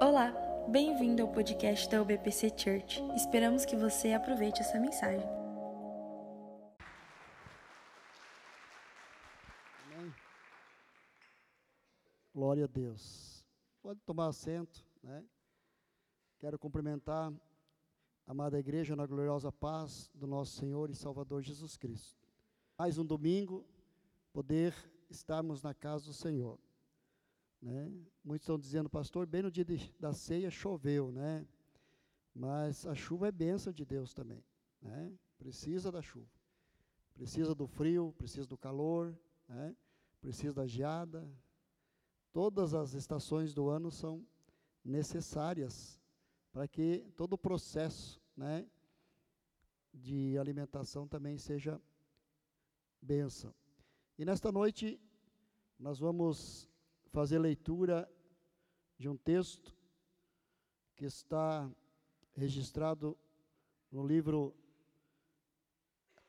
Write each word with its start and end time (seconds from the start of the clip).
Olá, 0.00 0.32
bem-vindo 0.68 1.22
ao 1.22 1.32
podcast 1.32 1.90
da 1.90 2.00
UBPC 2.00 2.50
Church. 2.56 3.02
Esperamos 3.16 3.64
que 3.64 3.74
você 3.74 4.12
aproveite 4.12 4.60
essa 4.60 4.78
mensagem. 4.78 5.26
Amém. 9.84 10.14
Glória 12.32 12.66
a 12.66 12.68
Deus. 12.68 13.44
Pode 13.82 13.98
tomar 14.06 14.28
assento, 14.28 14.86
né? 15.02 15.24
Quero 16.38 16.60
cumprimentar 16.60 17.32
a 18.24 18.30
amada 18.30 18.56
igreja 18.56 18.94
na 18.94 19.04
gloriosa 19.04 19.50
paz 19.50 20.08
do 20.14 20.28
nosso 20.28 20.52
Senhor 20.52 20.90
e 20.90 20.94
Salvador 20.94 21.42
Jesus 21.42 21.76
Cristo. 21.76 22.16
Mais 22.78 22.98
um 22.98 23.04
domingo, 23.04 23.66
poder 24.32 24.72
estarmos 25.10 25.60
na 25.60 25.74
casa 25.74 26.06
do 26.06 26.12
Senhor. 26.12 26.56
Né? 27.60 27.90
Muitos 28.22 28.44
estão 28.44 28.58
dizendo, 28.58 28.88
pastor, 28.88 29.26
bem 29.26 29.42
no 29.42 29.50
dia 29.50 29.64
de, 29.64 29.92
da 29.98 30.12
ceia 30.12 30.50
choveu, 30.50 31.10
né? 31.10 31.46
Mas 32.34 32.86
a 32.86 32.94
chuva 32.94 33.28
é 33.28 33.32
bênção 33.32 33.72
de 33.72 33.84
Deus 33.84 34.14
também, 34.14 34.44
né? 34.80 35.12
Precisa 35.36 35.90
da 35.90 36.00
chuva. 36.00 36.30
Precisa 37.14 37.54
do 37.54 37.66
frio, 37.66 38.14
precisa 38.16 38.46
do 38.46 38.56
calor, 38.56 39.18
né? 39.48 39.76
Precisa 40.20 40.54
da 40.54 40.66
geada. 40.66 41.28
Todas 42.32 42.74
as 42.74 42.94
estações 42.94 43.52
do 43.52 43.68
ano 43.68 43.90
são 43.90 44.24
necessárias 44.84 46.00
para 46.52 46.66
que 46.66 47.04
todo 47.16 47.34
o 47.34 47.38
processo, 47.38 48.20
né, 48.36 48.66
de 49.92 50.38
alimentação 50.38 51.06
também 51.06 51.38
seja 51.38 51.80
bênção. 53.00 53.54
E 54.18 54.24
nesta 54.24 54.50
noite 54.50 55.00
nós 55.78 55.98
vamos 55.98 56.68
fazer 57.10 57.38
leitura 57.38 58.10
de 58.98 59.08
um 59.08 59.16
texto 59.16 59.74
que 60.96 61.04
está 61.04 61.70
registrado 62.34 63.16
no 63.90 64.06
livro 64.06 64.54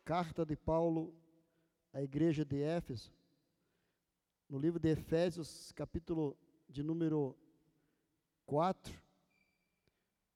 Carta 0.03 0.45
de 0.45 0.55
Paulo 0.55 1.13
à 1.93 2.01
Igreja 2.01 2.45
de 2.45 2.61
Éfeso, 2.61 3.13
no 4.47 4.57
livro 4.57 4.79
de 4.79 4.89
Efésios, 4.89 5.71
capítulo 5.73 6.37
de 6.67 6.81
número 6.81 7.37
4. 8.45 8.99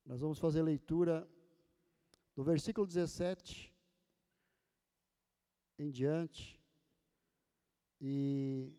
Nós 0.05 0.19
vamos 0.21 0.37
fazer 0.37 0.61
leitura 0.61 1.27
do 2.35 2.43
versículo 2.43 2.85
17 2.85 3.73
em 5.79 5.89
diante. 5.89 6.61
E 7.99 8.77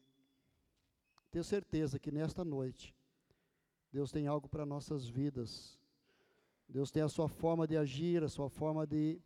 tenho 1.34 1.42
certeza 1.42 1.98
que 1.98 2.12
nesta 2.12 2.44
noite, 2.44 2.94
Deus 3.90 4.12
tem 4.12 4.28
algo 4.28 4.48
para 4.48 4.64
nossas 4.64 5.08
vidas. 5.08 5.76
Deus 6.68 6.92
tem 6.92 7.02
a 7.02 7.08
sua 7.08 7.28
forma 7.28 7.66
de 7.66 7.76
agir, 7.76 8.22
a 8.22 8.28
sua 8.28 8.48
forma 8.48 8.86
de 8.86 9.20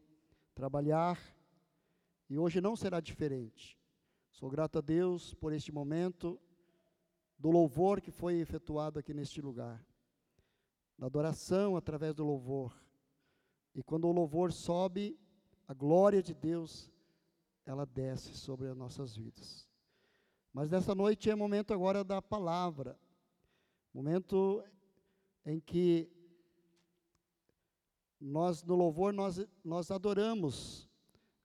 trabalhar. 0.55 1.20
E 2.27 2.39
hoje 2.39 2.62
não 2.62 2.75
será 2.75 2.98
diferente. 2.98 3.79
Sou 4.31 4.48
grato 4.48 4.79
a 4.79 4.81
Deus 4.81 5.34
por 5.34 5.53
este 5.53 5.70
momento 5.70 6.41
do 7.39 7.51
louvor 7.51 8.01
que 8.01 8.11
foi 8.11 8.36
efetuado 8.36 8.98
aqui 8.98 9.12
neste 9.12 9.42
lugar. 9.42 9.86
Da 10.97 11.09
adoração 11.09 11.77
através 11.77 12.14
do 12.14 12.25
louvor. 12.25 12.75
E 13.75 13.83
quando 13.83 14.09
o 14.09 14.12
louvor 14.12 14.51
sobe, 14.51 15.20
a 15.67 15.75
glória 15.75 16.23
de 16.23 16.33
Deus, 16.33 16.91
ela 17.67 17.84
desce 17.84 18.33
sobre 18.33 18.67
as 18.67 18.77
nossas 18.79 19.14
vidas. 19.14 19.67
Mas 20.59 20.69
nessa 20.69 20.92
noite 20.92 21.31
é 21.31 21.37
momento 21.37 21.73
agora 21.73 22.03
da 22.03 22.20
palavra, 22.20 22.98
momento 23.95 24.61
em 25.47 25.61
que 25.61 26.11
nós 28.20 28.64
no 28.64 28.75
louvor 28.75 29.12
nós, 29.12 29.41
nós 29.62 29.89
adoramos, 29.92 30.91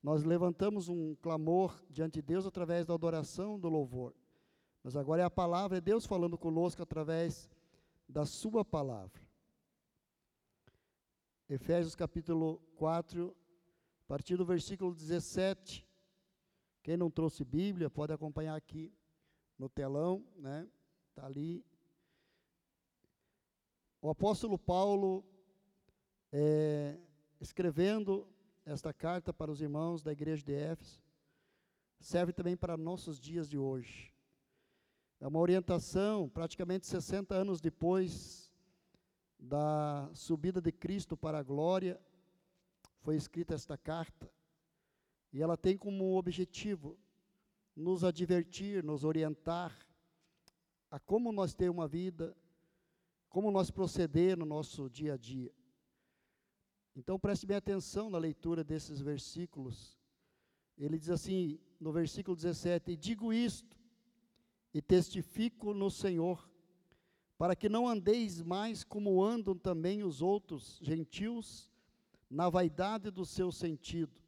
nós 0.02 0.24
levantamos 0.24 0.90
um 0.90 1.14
clamor 1.18 1.80
diante 1.92 2.14
de 2.16 2.22
Deus 2.24 2.48
através 2.48 2.88
da 2.88 2.96
adoração 2.96 3.60
do 3.60 3.70
louvor. 3.70 4.16
Mas 4.84 4.96
agora 4.96 5.22
é 5.22 5.26
a 5.26 5.30
palavra, 5.30 5.78
é 5.78 5.82
Deus 5.82 6.08
falando 6.08 6.36
conosco 6.36 6.82
através 6.82 7.48
da 8.10 8.26
sua 8.26 8.66
palavra. 8.66 9.22
Efésios 11.48 11.94
capítulo 11.94 12.60
4, 12.78 13.30
a 14.06 14.08
partir 14.08 14.38
do 14.38 14.44
versículo 14.44 14.92
17. 14.92 15.88
Quem 16.82 16.98
não 16.98 17.12
trouxe 17.12 17.46
Bíblia, 17.46 17.92
pode 17.92 18.12
acompanhar 18.12 18.56
aqui 18.56 18.92
no 19.58 19.70
telão, 19.70 20.26
né? 20.36 20.68
Está 21.10 21.26
ali. 21.26 21.66
O 24.02 24.10
apóstolo 24.10 24.58
Paulo, 24.58 25.24
é, 26.32 26.98
escrevendo 27.40 28.28
esta 28.66 28.94
carta 28.94 29.34
para 29.34 29.52
os 29.52 29.62
irmãos 29.62 30.02
da 30.02 30.12
igreja 30.12 30.44
de 30.44 30.54
Éfeso, 30.54 31.02
serve 32.00 32.34
também 32.34 32.58
para 32.58 32.76
nossos 32.76 33.20
dias 33.20 33.50
de 33.50 33.58
hoje. 33.58 34.14
É 35.20 35.28
uma 35.28 35.40
orientação, 35.40 36.28
praticamente 36.28 36.86
60 36.86 37.34
anos 37.34 37.62
depois 37.62 38.52
da 39.40 40.10
subida 40.14 40.62
de 40.62 40.72
Cristo 40.72 41.16
para 41.16 41.40
a 41.40 41.44
glória, 41.44 42.00
foi 43.00 43.16
escrita 43.16 43.54
esta 43.54 43.78
carta. 43.78 44.32
E 45.32 45.42
ela 45.42 45.58
tem 45.58 45.78
como 45.78 46.18
objetivo 46.18 46.98
nos 47.76 48.04
advertir, 48.04 48.84
nos 48.84 49.04
orientar 49.04 49.76
a 50.90 51.00
como 51.00 51.32
nós 51.32 51.54
ter 51.54 51.70
uma 51.70 51.88
vida, 51.88 52.36
como 53.30 53.50
nós 53.50 53.72
proceder 53.72 54.38
no 54.38 54.46
nosso 54.46 54.90
dia 54.90 55.16
a 55.16 55.18
dia. 55.18 55.52
Então 56.96 57.20
preste 57.20 57.48
bem 57.48 57.58
atenção 57.58 58.10
na 58.10 58.20
leitura 58.20 58.64
desses 58.64 59.02
versículos. 59.02 60.00
Ele 60.78 61.00
diz 61.00 61.10
assim, 61.10 61.60
no 61.80 61.92
versículo 61.92 62.36
17: 62.36 62.96
Digo 62.96 63.34
isto 63.34 63.76
e 64.72 64.82
testifico 64.82 65.74
no 65.74 65.90
Senhor, 65.90 66.48
para 67.38 67.56
que 67.56 67.68
não 67.68 67.88
andeis 67.88 68.42
mais 68.42 68.84
como 68.84 69.24
andam 69.24 69.58
também 69.58 70.04
os 70.04 70.22
outros 70.22 70.80
gentios, 70.82 71.72
na 72.30 72.50
vaidade 72.50 73.10
do 73.10 73.26
seu 73.26 73.52
sentido 73.52 74.23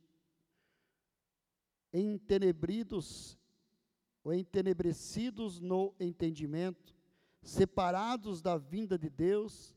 entenebridos 1.99 3.37
ou 4.23 4.33
entenebrecidos 4.33 5.59
no 5.59 5.93
entendimento, 5.99 6.95
separados 7.41 8.41
da 8.41 8.57
vinda 8.57 8.97
de 8.97 9.09
Deus, 9.09 9.75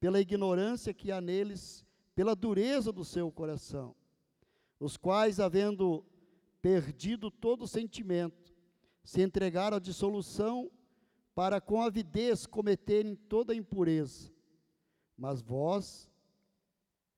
pela 0.00 0.20
ignorância 0.20 0.92
que 0.92 1.10
há 1.10 1.20
neles, 1.20 1.86
pela 2.14 2.34
dureza 2.34 2.92
do 2.92 3.04
seu 3.04 3.30
coração, 3.30 3.94
os 4.78 4.96
quais, 4.96 5.40
havendo 5.40 6.04
perdido 6.60 7.30
todo 7.30 7.66
sentimento, 7.66 8.54
se 9.02 9.22
entregaram 9.22 9.76
à 9.76 9.80
dissolução 9.80 10.70
para 11.34 11.60
com 11.60 11.82
avidez 11.82 12.46
cometerem 12.46 13.14
toda 13.14 13.54
impureza. 13.54 14.32
Mas 15.16 15.40
vós 15.40 16.10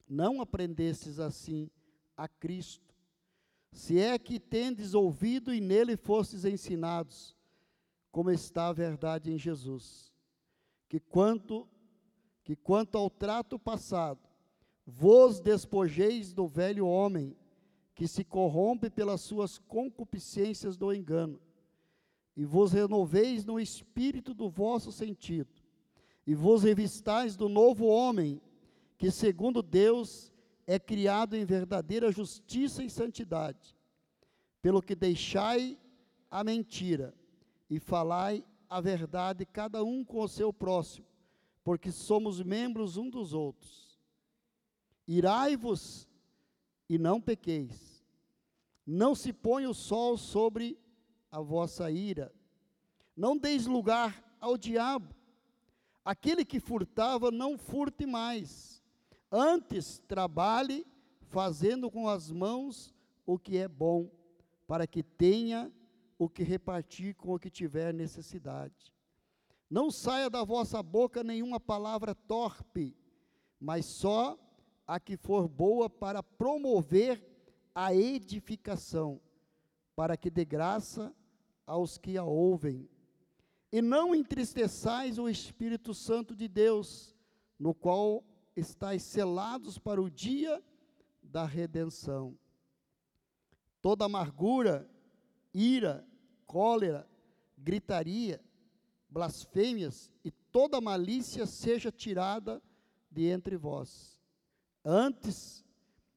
não 0.08 0.40
aprendestes 0.40 1.18
assim 1.18 1.70
a 2.16 2.28
Cristo 2.28 2.85
se 3.76 4.00
é 4.00 4.18
que 4.18 4.40
tendes 4.40 4.94
ouvido 4.94 5.52
e 5.52 5.60
nele 5.60 5.98
fostes 5.98 6.46
ensinados, 6.46 7.36
como 8.10 8.30
está 8.30 8.68
a 8.68 8.72
verdade 8.72 9.30
em 9.30 9.36
Jesus, 9.36 10.10
que 10.88 10.98
quanto 10.98 11.68
que 12.42 12.56
quanto 12.56 12.96
ao 12.96 13.10
trato 13.10 13.58
passado, 13.58 14.20
vos 14.86 15.40
despojeis 15.40 16.32
do 16.32 16.46
velho 16.46 16.86
homem, 16.86 17.36
que 17.94 18.08
se 18.08 18.24
corrompe 18.24 18.88
pelas 18.88 19.20
suas 19.20 19.58
concupiscências 19.58 20.76
do 20.76 20.94
engano, 20.94 21.38
e 22.34 22.46
vos 22.46 22.72
renoveis 22.72 23.44
no 23.44 23.60
espírito 23.60 24.32
do 24.32 24.48
vosso 24.48 24.90
sentido, 24.90 25.50
e 26.26 26.34
vos 26.34 26.62
revistais 26.62 27.36
do 27.36 27.48
novo 27.48 27.84
homem, 27.86 28.40
que 28.96 29.10
segundo 29.10 29.60
Deus 29.60 30.32
é 30.66 30.78
criado 30.78 31.36
em 31.36 31.44
verdadeira 31.44 32.10
justiça 32.10 32.82
e 32.82 32.88
santidade. 32.88 33.75
Pelo 34.66 34.82
que 34.82 34.96
deixai 34.96 35.78
a 36.28 36.42
mentira 36.42 37.14
e 37.70 37.78
falai 37.78 38.44
a 38.68 38.80
verdade, 38.80 39.46
cada 39.46 39.84
um 39.84 40.04
com 40.04 40.20
o 40.20 40.26
seu 40.26 40.52
próximo, 40.52 41.06
porque 41.62 41.92
somos 41.92 42.42
membros 42.42 42.96
um 42.96 43.08
dos 43.08 43.32
outros. 43.32 43.96
Irai-vos 45.06 46.08
e 46.88 46.98
não 46.98 47.20
pequeis. 47.20 48.04
Não 48.84 49.14
se 49.14 49.32
põe 49.32 49.68
o 49.68 49.72
sol 49.72 50.18
sobre 50.18 50.76
a 51.30 51.40
vossa 51.40 51.88
ira. 51.88 52.34
Não 53.16 53.38
deis 53.38 53.66
lugar 53.66 54.36
ao 54.40 54.58
diabo. 54.58 55.14
Aquele 56.04 56.44
que 56.44 56.58
furtava, 56.58 57.30
não 57.30 57.56
furte 57.56 58.04
mais 58.04 58.82
Antes, 59.30 60.02
trabalhe 60.08 60.84
fazendo 61.28 61.88
com 61.88 62.08
as 62.08 62.32
mãos 62.32 62.92
o 63.24 63.38
que 63.38 63.58
é 63.58 63.68
bom, 63.68 64.10
para 64.66 64.86
que 64.86 65.02
tenha 65.02 65.72
o 66.18 66.28
que 66.28 66.42
repartir 66.42 67.14
com 67.14 67.34
o 67.34 67.38
que 67.38 67.50
tiver 67.50 67.92
necessidade. 67.92 68.92
Não 69.68 69.90
saia 69.90 70.30
da 70.30 70.44
vossa 70.44 70.82
boca 70.82 71.22
nenhuma 71.22 71.58
palavra 71.58 72.14
torpe, 72.14 72.96
mas 73.60 73.84
só 73.86 74.38
a 74.86 75.00
que 75.00 75.16
for 75.16 75.48
boa 75.48 75.90
para 75.90 76.22
promover 76.22 77.24
a 77.74 77.94
edificação, 77.94 79.20
para 79.94 80.16
que 80.16 80.30
dê 80.30 80.44
graça 80.44 81.14
aos 81.66 81.98
que 81.98 82.16
a 82.16 82.24
ouvem. 82.24 82.88
E 83.72 83.82
não 83.82 84.14
entristeçais 84.14 85.18
o 85.18 85.28
Espírito 85.28 85.92
Santo 85.92 86.34
de 86.34 86.46
Deus, 86.46 87.14
no 87.58 87.74
qual 87.74 88.24
estáis 88.54 89.02
selados 89.02 89.78
para 89.78 90.00
o 90.00 90.08
dia 90.08 90.62
da 91.22 91.44
redenção. 91.44 92.38
Toda 93.80 94.04
amargura, 94.04 94.88
ira, 95.52 96.06
cólera, 96.46 97.08
gritaria, 97.56 98.40
blasfêmias 99.08 100.10
e 100.24 100.30
toda 100.30 100.80
malícia 100.80 101.46
seja 101.46 101.90
tirada 101.90 102.62
de 103.10 103.26
entre 103.26 103.56
vós. 103.56 104.20
Antes, 104.84 105.64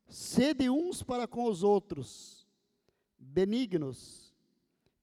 sede 0.08 0.70
uns 0.70 1.02
para 1.02 1.28
com 1.28 1.46
os 1.46 1.64
outros, 1.64 2.48
benignos, 3.18 4.34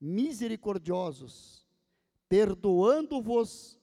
misericordiosos, 0.00 1.66
perdoando-vos 2.28 3.78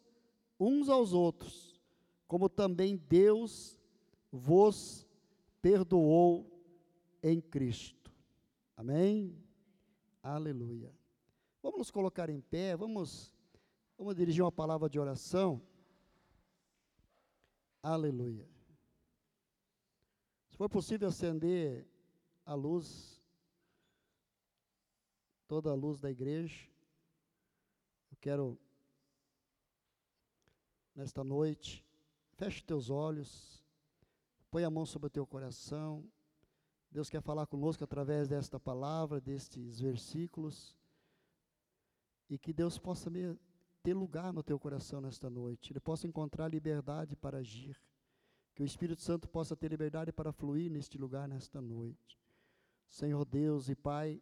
uns 0.59 0.89
aos 0.89 1.13
outros, 1.13 1.81
como 2.27 2.47
também 2.49 2.95
Deus 2.95 3.79
vos 4.31 5.07
perdoou 5.61 6.49
em 7.21 7.39
Cristo. 7.39 8.02
Amém? 8.75 9.37
Aleluia. 10.21 10.93
Vamos 11.61 11.77
nos 11.77 11.91
colocar 11.91 12.29
em 12.29 12.41
pé, 12.41 12.75
vamos, 12.75 13.33
vamos 13.97 14.15
dirigir 14.15 14.43
uma 14.43 14.51
palavra 14.51 14.89
de 14.89 14.99
oração. 14.99 15.61
Aleluia. 17.81 18.47
Se 20.49 20.57
for 20.57 20.69
possível 20.69 21.07
acender 21.07 21.87
a 22.45 22.53
luz, 22.53 23.21
toda 25.47 25.69
a 25.69 25.73
luz 25.73 25.97
da 25.97 26.09
igreja, 26.11 26.69
eu 28.11 28.17
quero, 28.19 28.59
nesta 30.95 31.23
noite, 31.23 31.85
feche 32.33 32.63
teus 32.63 32.89
olhos, 32.89 33.63
põe 34.49 34.63
a 34.63 34.69
mão 34.69 34.85
sobre 34.85 35.07
o 35.07 35.09
teu 35.09 35.25
coração. 35.25 36.09
Deus 36.93 37.09
quer 37.09 37.23
falar 37.23 37.47
conosco 37.47 37.83
através 37.83 38.27
desta 38.27 38.59
palavra, 38.59 39.19
destes 39.19 39.79
versículos, 39.79 40.77
e 42.29 42.37
que 42.37 42.53
Deus 42.53 42.77
possa 42.77 43.09
ter 43.81 43.95
lugar 43.95 44.31
no 44.31 44.43
teu 44.43 44.59
coração 44.59 45.01
nesta 45.01 45.27
noite, 45.27 45.73
Ele 45.73 45.79
possa 45.79 46.05
encontrar 46.05 46.47
liberdade 46.49 47.15
para 47.15 47.39
agir, 47.39 47.75
que 48.53 48.61
o 48.61 48.65
Espírito 48.65 49.01
Santo 49.01 49.27
possa 49.27 49.55
ter 49.55 49.69
liberdade 49.69 50.11
para 50.11 50.31
fluir 50.31 50.69
neste 50.69 50.99
lugar 50.99 51.27
nesta 51.27 51.59
noite. 51.59 52.19
Senhor 52.87 53.25
Deus 53.25 53.69
e 53.69 53.75
Pai, 53.75 54.21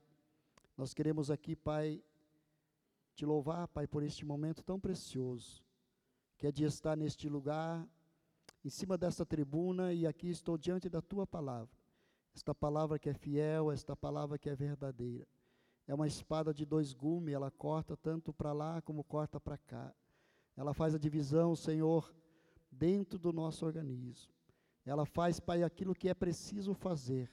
nós 0.77 0.93
queremos 0.93 1.29
aqui, 1.29 1.57
Pai, 1.57 2.01
te 3.13 3.25
louvar, 3.25 3.67
Pai, 3.67 3.85
por 3.85 4.01
este 4.01 4.23
momento 4.23 4.63
tão 4.63 4.79
precioso, 4.79 5.61
que 6.37 6.47
é 6.47 6.51
de 6.53 6.63
estar 6.63 6.95
neste 6.95 7.27
lugar, 7.27 7.85
em 8.63 8.69
cima 8.69 8.97
desta 8.97 9.25
tribuna, 9.25 9.91
e 9.91 10.07
aqui 10.07 10.29
estou 10.29 10.57
diante 10.57 10.87
da 10.87 11.01
tua 11.01 11.27
palavra. 11.27 11.80
Esta 12.33 12.55
palavra 12.55 12.97
que 12.97 13.09
é 13.09 13.13
fiel, 13.13 13.71
esta 13.71 13.95
palavra 13.95 14.37
que 14.37 14.49
é 14.49 14.55
verdadeira. 14.55 15.27
É 15.87 15.93
uma 15.93 16.07
espada 16.07 16.53
de 16.53 16.65
dois 16.65 16.93
gumes, 16.93 17.33
ela 17.33 17.51
corta 17.51 17.97
tanto 17.97 18.31
para 18.33 18.53
lá 18.53 18.81
como 18.81 19.03
corta 19.03 19.39
para 19.39 19.57
cá. 19.57 19.93
Ela 20.55 20.73
faz 20.73 20.95
a 20.95 20.97
divisão, 20.97 21.55
Senhor, 21.55 22.13
dentro 22.71 23.19
do 23.19 23.33
nosso 23.33 23.65
organismo. 23.65 24.33
Ela 24.85 25.05
faz, 25.05 25.39
Pai, 25.39 25.63
aquilo 25.63 25.93
que 25.93 26.09
é 26.09 26.13
preciso 26.13 26.73
fazer. 26.73 27.29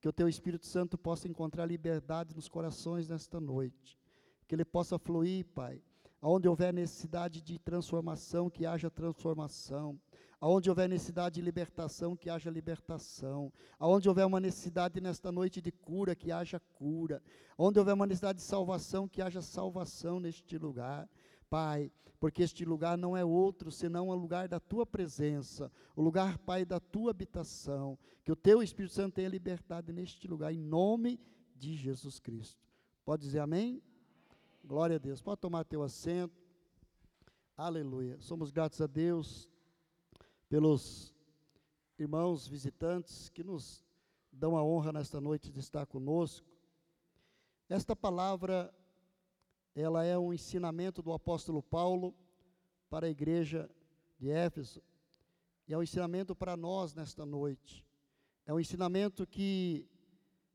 Que 0.00 0.08
o 0.08 0.12
Teu 0.12 0.28
Espírito 0.28 0.66
Santo 0.66 0.96
possa 0.96 1.26
encontrar 1.26 1.66
liberdade 1.66 2.34
nos 2.34 2.48
corações 2.48 3.08
nesta 3.08 3.40
noite. 3.40 3.98
Que 4.46 4.54
ele 4.54 4.64
possa 4.64 4.98
fluir, 4.98 5.46
Pai. 5.46 5.82
Onde 6.22 6.48
houver 6.48 6.72
necessidade 6.72 7.42
de 7.42 7.58
transformação, 7.58 8.50
que 8.50 8.66
haja 8.66 8.90
transformação. 8.90 10.00
Aonde 10.40 10.70
houver 10.70 10.88
necessidade 10.88 11.34
de 11.34 11.40
libertação, 11.40 12.16
que 12.16 12.30
haja 12.30 12.48
libertação. 12.48 13.52
Aonde 13.78 14.08
houver 14.08 14.24
uma 14.24 14.38
necessidade 14.38 15.00
nesta 15.00 15.32
noite 15.32 15.60
de 15.60 15.72
cura, 15.72 16.14
que 16.14 16.30
haja 16.30 16.60
cura. 16.60 17.20
Onde 17.56 17.78
houver 17.78 17.94
uma 17.94 18.06
necessidade 18.06 18.38
de 18.38 18.44
salvação, 18.44 19.08
que 19.08 19.20
haja 19.20 19.42
salvação 19.42 20.20
neste 20.20 20.56
lugar. 20.56 21.08
Pai, 21.50 21.90
porque 22.20 22.42
este 22.42 22.64
lugar 22.64 22.96
não 22.96 23.16
é 23.16 23.24
outro 23.24 23.72
senão 23.72 24.08
o 24.08 24.14
lugar 24.14 24.48
da 24.48 24.60
tua 24.60 24.84
presença, 24.84 25.72
o 25.96 26.02
lugar, 26.02 26.38
Pai, 26.38 26.64
da 26.64 26.78
tua 26.78 27.10
habitação. 27.10 27.98
Que 28.24 28.30
o 28.30 28.36
teu 28.36 28.62
Espírito 28.62 28.94
Santo 28.94 29.14
tenha 29.14 29.28
liberdade 29.28 29.92
neste 29.92 30.28
lugar, 30.28 30.52
em 30.52 30.58
nome 30.58 31.20
de 31.56 31.74
Jesus 31.74 32.20
Cristo. 32.20 32.62
Pode 33.04 33.22
dizer 33.22 33.40
amém? 33.40 33.82
Glória 34.64 34.96
a 34.96 34.98
Deus. 34.98 35.20
Pode 35.20 35.40
tomar 35.40 35.64
teu 35.64 35.82
assento. 35.82 36.36
Aleluia. 37.56 38.20
Somos 38.20 38.52
gratos 38.52 38.80
a 38.80 38.86
Deus 38.86 39.48
pelos 40.48 41.14
irmãos 41.98 42.46
visitantes 42.46 43.28
que 43.28 43.44
nos 43.44 43.84
dão 44.32 44.56
a 44.56 44.64
honra 44.64 44.92
nesta 44.92 45.20
noite 45.20 45.52
de 45.52 45.60
estar 45.60 45.84
conosco. 45.84 46.46
Esta 47.68 47.94
palavra, 47.94 48.72
ela 49.74 50.04
é 50.04 50.18
um 50.18 50.32
ensinamento 50.32 51.02
do 51.02 51.12
apóstolo 51.12 51.62
Paulo 51.62 52.14
para 52.88 53.06
a 53.06 53.10
igreja 53.10 53.68
de 54.18 54.30
Éfeso, 54.30 54.82
e 55.66 55.74
é 55.74 55.78
um 55.78 55.82
ensinamento 55.82 56.34
para 56.34 56.56
nós 56.56 56.94
nesta 56.94 57.26
noite. 57.26 57.84
É 58.46 58.54
um 58.54 58.58
ensinamento 58.58 59.26
que, 59.26 59.86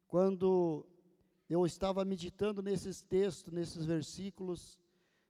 quando 0.08 0.88
eu 1.48 1.68
estava 1.68 2.04
meditando 2.04 2.64
nesses 2.64 3.04
textos, 3.04 3.54
nesses 3.54 3.86
versículos, 3.86 4.80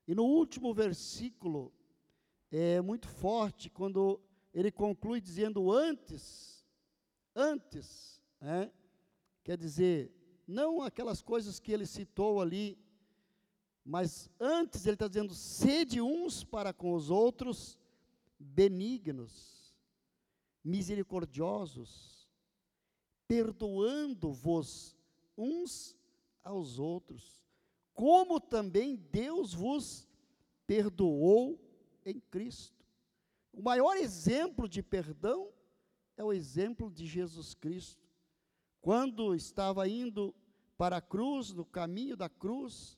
e 0.07 0.15
no 0.15 0.23
último 0.23 0.73
versículo, 0.73 1.73
é 2.49 2.79
muito 2.79 3.09
forte, 3.09 3.69
quando 3.69 4.21
ele 4.53 4.71
conclui 4.71 5.19
dizendo 5.19 5.71
antes, 5.71 6.63
antes, 7.35 8.21
né? 8.39 8.71
quer 9.43 9.57
dizer, 9.57 10.11
não 10.47 10.81
aquelas 10.81 11.21
coisas 11.21 11.59
que 11.59 11.71
ele 11.71 11.85
citou 11.85 12.39
ali, 12.39 12.77
mas 13.83 14.29
antes 14.39 14.85
ele 14.85 14.95
está 14.95 15.07
dizendo: 15.07 15.33
sede 15.33 15.99
uns 15.99 16.43
para 16.43 16.71
com 16.71 16.93
os 16.93 17.09
outros, 17.09 17.79
benignos, 18.39 19.75
misericordiosos, 20.63 22.29
perdoando-vos 23.27 24.95
uns 25.37 25.97
aos 26.43 26.77
outros, 26.77 27.41
como 27.93 28.39
também 28.39 28.95
Deus 28.95 29.53
vos 29.53 30.07
perdoou 30.67 31.59
em 32.05 32.19
Cristo. 32.19 32.82
O 33.53 33.61
maior 33.61 33.95
exemplo 33.97 34.67
de 34.67 34.81
perdão 34.81 35.49
é 36.17 36.23
o 36.23 36.33
exemplo 36.33 36.89
de 36.89 37.05
Jesus 37.05 37.53
Cristo. 37.53 38.03
Quando 38.81 39.35
estava 39.35 39.87
indo 39.87 40.35
para 40.77 40.97
a 40.97 41.01
cruz, 41.01 41.53
no 41.53 41.63
caminho 41.63 42.17
da 42.17 42.27
cruz, 42.27 42.97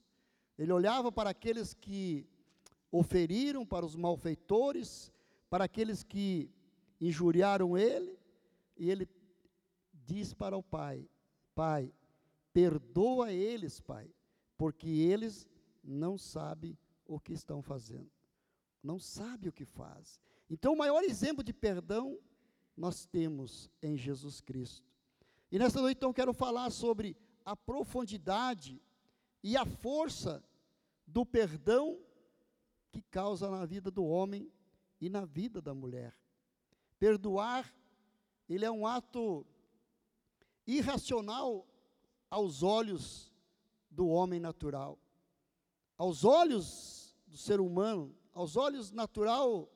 ele 0.58 0.72
olhava 0.72 1.12
para 1.12 1.30
aqueles 1.30 1.74
que 1.74 2.26
o 2.90 3.04
feriram, 3.04 3.66
para 3.66 3.86
os 3.86 3.96
malfeitores, 3.96 5.12
para 5.50 5.66
aqueles 5.66 6.02
que 6.02 6.50
injuriaram 7.00 7.78
ele, 7.78 8.18
e 8.78 8.90
ele 8.90 9.08
diz 9.94 10.34
para 10.34 10.58
o 10.58 10.64
Pai: 10.64 11.08
Pai, 11.54 11.94
perdoa 12.54 13.34
eles, 13.34 13.82
Pai, 13.82 14.10
porque 14.58 14.88
eles 14.88 15.48
não 15.84 16.18
sabem 16.18 16.78
o 17.06 17.20
que 17.20 17.34
estão 17.34 17.62
fazendo, 17.62 18.10
não 18.82 18.98
sabem 18.98 19.50
o 19.50 19.54
que 19.54 19.66
fazem. 19.66 20.24
Então, 20.50 20.74
o 20.74 20.78
maior 20.78 21.04
exemplo 21.04 21.44
de 21.44 21.54
perdão 21.54 22.20
nós 22.78 23.06
temos 23.06 23.70
em 23.82 23.98
Jesus 23.98 24.42
Cristo. 24.42 24.88
E 25.52 25.58
nesta 25.58 25.82
noite, 25.82 25.98
então, 25.98 26.14
quero 26.14 26.34
falar 26.34 26.70
sobre 26.70 27.16
a 27.44 27.56
profundidade 27.56 28.82
e 29.44 29.56
a 29.56 29.66
força 29.66 30.44
do 31.08 31.26
perdão 31.26 32.00
que 32.92 33.02
causa 33.02 33.50
na 33.50 33.66
vida 33.66 33.90
do 33.92 34.04
homem 34.04 34.52
e 35.00 35.10
na 35.10 35.26
vida 35.26 35.62
da 35.62 35.74
mulher. 35.74 36.18
Perdoar, 36.98 37.74
ele 38.48 38.66
é 38.66 38.72
um 38.72 38.88
ato 38.88 39.46
irracional 40.66 41.68
aos 42.30 42.64
olhos 42.64 43.32
do 43.90 44.08
homem 44.08 44.40
natural. 44.40 45.00
Aos 45.98 46.24
olhos 46.24 47.16
do 47.28 47.38
ser 47.38 47.60
humano, 47.60 48.16
aos 48.34 48.56
olhos 48.56 48.92
natural 48.92 49.72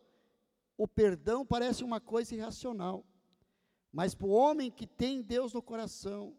o 0.79 0.87
perdão 0.87 1.45
parece 1.45 1.83
uma 1.83 1.99
coisa 1.99 2.33
irracional. 2.33 3.05
Mas 3.91 4.15
para 4.15 4.27
o 4.27 4.31
homem 4.31 4.71
que 4.71 4.87
tem 4.87 5.21
Deus 5.21 5.53
no 5.53 5.61
coração, 5.61 6.33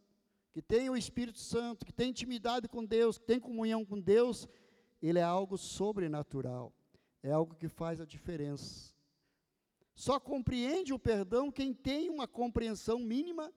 que 0.50 0.62
tem 0.62 0.88
o 0.88 0.96
Espírito 0.96 1.38
Santo, 1.38 1.84
que 1.84 1.92
tem 1.92 2.08
intimidade 2.08 2.66
com 2.66 2.82
Deus, 2.82 3.18
que 3.18 3.26
tem 3.26 3.38
comunhão 3.38 3.84
com 3.84 4.00
Deus, 4.00 4.48
ele 5.02 5.18
é 5.18 5.22
algo 5.22 5.58
sobrenatural. 5.58 6.72
é 7.22 7.30
algo 7.30 7.54
que 7.54 7.68
faz 7.68 8.00
a 8.00 8.06
diferença. 8.06 8.94
Só 9.94 10.18
compreende 10.18 10.94
o 10.94 10.98
perdão 10.98 11.52
quem 11.52 11.74
tem 11.74 12.08
uma 12.08 12.26
compreensão 12.26 12.98
mínima 12.98 13.52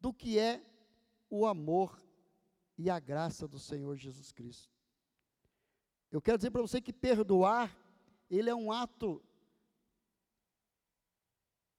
do 0.00 0.12
que 0.14 0.38
é 0.38 0.62
o 1.28 1.44
amor 1.44 2.00
e 2.78 2.88
a 2.88 3.00
graça 3.00 3.48
do 3.48 3.58
Senhor 3.58 3.96
Jesus 3.96 4.30
Cristo. 4.30 4.72
Eu 6.08 6.22
quero 6.22 6.38
dizer 6.38 6.52
para 6.52 6.62
você 6.62 6.80
que 6.80 6.92
perdoar, 6.92 7.76
ele 8.30 8.48
é 8.48 8.54
um 8.54 8.70
ato 8.70 9.20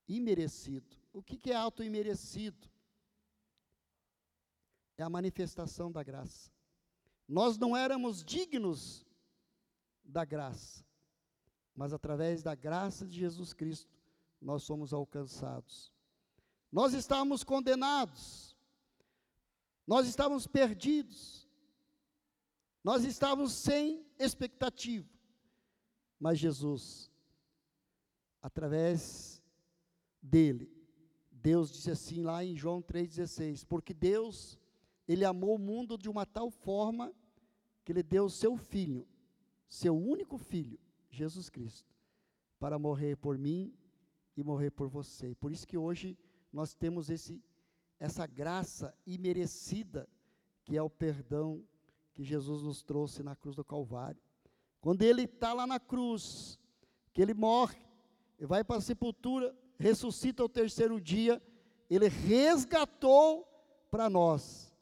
imerecido. 0.08 0.98
O 1.14 1.22
que, 1.22 1.52
é 1.52 1.56
ato 1.56 1.84
imerecido? 1.84 2.70
É 4.98 5.04
a 5.04 5.10
manifestação 5.10 5.92
da 5.92 6.04
graça. 6.04 6.52
Nós 7.28 7.58
não 7.58 7.76
éramos 7.76 8.24
dignos 8.24 9.06
da 10.04 10.26
graça, 10.26 10.86
mas 11.76 11.94
através 11.94 12.44
da 12.44 12.54
graça 12.54 13.06
de 13.06 13.18
Jesus 13.18 13.54
Cristo, 13.54 13.90
nós 14.42 14.64
somos 14.64 14.94
alcançados. 14.94 15.92
Nós 16.72 16.94
estávamos 16.94 17.44
condenados, 17.44 18.56
nós 19.86 20.08
estávamos 20.08 20.48
perdidos, 20.48 21.48
nós 22.84 23.04
estávamos 23.04 23.54
sem 23.54 24.06
expectativa, 24.18 25.08
mas 26.20 26.40
Jesus, 26.40 27.12
através 28.42 29.41
dele, 30.22 30.72
Deus 31.32 31.72
disse 31.72 31.90
assim 31.90 32.22
lá 32.22 32.44
em 32.46 32.56
João 32.56 32.82
3,16: 32.82 33.66
Porque 33.66 33.94
Deus, 33.94 34.60
Ele 35.08 35.26
amou 35.26 35.56
o 35.56 35.60
mundo 35.60 35.98
de 35.98 36.10
uma 36.10 36.26
tal 36.26 36.52
forma 36.52 37.14
que 37.84 37.92
Ele 37.92 38.04
deu 38.04 38.26
o 38.26 38.30
seu 38.30 38.56
Filho, 38.56 39.08
seu 39.68 39.98
único 39.98 40.38
Filho, 40.38 40.80
Jesus 41.10 41.50
Cristo, 41.50 41.96
para 42.60 42.78
morrer 42.78 43.18
por 43.18 43.38
mim 43.38 43.74
e 44.38 44.44
morrer 44.44 44.70
por 44.72 44.88
você. 44.88 45.34
Por 45.36 45.52
isso 45.52 45.68
que 45.68 45.78
hoje 45.78 46.18
nós 46.54 46.76
temos 46.76 47.10
esse, 47.10 47.44
essa 48.00 48.28
graça 48.28 48.96
imerecida, 49.06 50.08
que 50.64 50.78
é 50.78 50.82
o 50.82 50.90
perdão 50.90 51.64
que 52.14 52.24
Jesus 52.24 52.62
nos 52.62 52.84
trouxe 52.84 53.24
na 53.24 53.36
cruz 53.36 53.56
do 53.56 53.64
Calvário. 53.64 54.22
Quando 54.80 55.02
ele 55.02 55.24
está 55.24 55.54
lá 55.54 55.66
na 55.66 55.80
cruz, 55.80 56.60
que 57.14 57.22
ele 57.22 57.34
morre, 57.34 57.80
vai 58.40 58.64
para 58.64 58.78
a 58.78 58.82
sepultura, 58.82 59.56
ressuscita 59.82 60.42
ao 60.42 60.50
terceiro 60.50 61.02
dia, 61.02 61.42
ele 61.90 62.08
resgatou 62.08 63.46
para 63.90 64.10
nós 64.10 64.74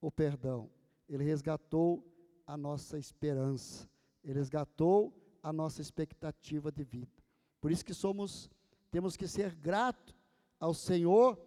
o 0.00 0.10
perdão, 0.10 0.68
ele 1.08 1.22
resgatou 1.22 2.04
a 2.46 2.56
nossa 2.56 2.98
esperança, 2.98 3.88
ele 4.24 4.38
resgatou 4.38 5.14
a 5.42 5.52
nossa 5.52 5.80
expectativa 5.80 6.72
de 6.72 6.82
vida. 6.82 7.22
Por 7.60 7.70
isso 7.70 7.84
que 7.84 7.94
somos 7.94 8.50
temos 8.92 9.16
que 9.16 9.26
ser 9.26 9.54
grato 9.54 10.14
ao 10.60 10.74
Senhor 10.74 11.40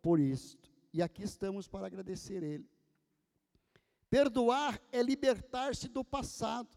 por 0.00 0.18
isto. 0.18 0.72
E 0.94 1.02
aqui 1.02 1.24
estamos 1.24 1.68
para 1.68 1.86
agradecer 1.86 2.42
Ele. 2.42 2.66
Perdoar 4.08 4.80
é 4.90 5.02
libertar-se 5.02 5.88
do 5.88 6.02
passado. 6.02 6.70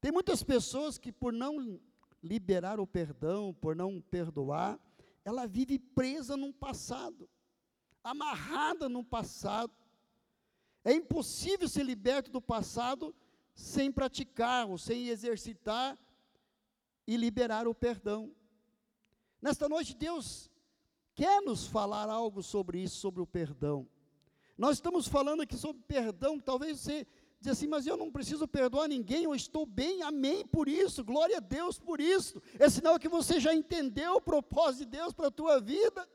Tem 0.00 0.10
muitas 0.10 0.42
pessoas 0.42 0.96
que, 0.96 1.12
por 1.12 1.30
não 1.30 1.78
liberar 2.24 2.80
o 2.80 2.86
perdão, 2.86 3.52
por 3.52 3.76
não 3.76 4.00
perdoar, 4.00 4.80
ela 5.22 5.46
vive 5.46 5.78
presa 5.78 6.38
num 6.38 6.52
passado, 6.52 7.28
amarrada 8.02 8.88
num 8.88 9.04
passado. 9.04 9.72
É 10.82 10.94
impossível 10.94 11.68
ser 11.68 11.84
liberto 11.84 12.30
do 12.30 12.40
passado 12.40 13.14
sem 13.54 13.92
praticar 13.92 14.66
ou 14.66 14.78
sem 14.78 15.08
exercitar 15.08 15.98
e 17.06 17.16
liberar 17.16 17.68
o 17.68 17.74
perdão. 17.74 18.34
Nesta 19.40 19.68
noite, 19.68 19.94
Deus 19.94 20.50
quer 21.14 21.42
nos 21.42 21.66
falar 21.66 22.08
algo 22.08 22.42
sobre 22.42 22.82
isso, 22.82 22.96
sobre 22.96 23.20
o 23.20 23.26
perdão. 23.26 23.86
Nós 24.56 24.76
estamos 24.76 25.06
falando 25.06 25.42
aqui 25.42 25.56
sobre 25.56 25.82
perdão, 25.82 26.40
talvez 26.40 26.80
você 26.80 27.06
diz 27.44 27.52
assim, 27.52 27.66
mas 27.66 27.86
eu 27.86 27.96
não 27.96 28.10
preciso 28.10 28.48
perdoar 28.48 28.88
ninguém, 28.88 29.24
eu 29.24 29.34
estou 29.34 29.66
bem, 29.66 30.02
amém 30.02 30.46
por 30.46 30.66
isso, 30.66 31.04
glória 31.04 31.36
a 31.36 31.40
Deus 31.40 31.78
por 31.78 32.00
isso. 32.00 32.42
É 32.58 32.70
sinal 32.70 32.98
que 32.98 33.08
você 33.08 33.38
já 33.38 33.54
entendeu 33.54 34.14
o 34.14 34.20
propósito 34.20 34.86
de 34.86 34.96
Deus 34.96 35.12
para 35.12 35.28
a 35.28 35.30
tua 35.30 35.60
vida. 35.60 36.08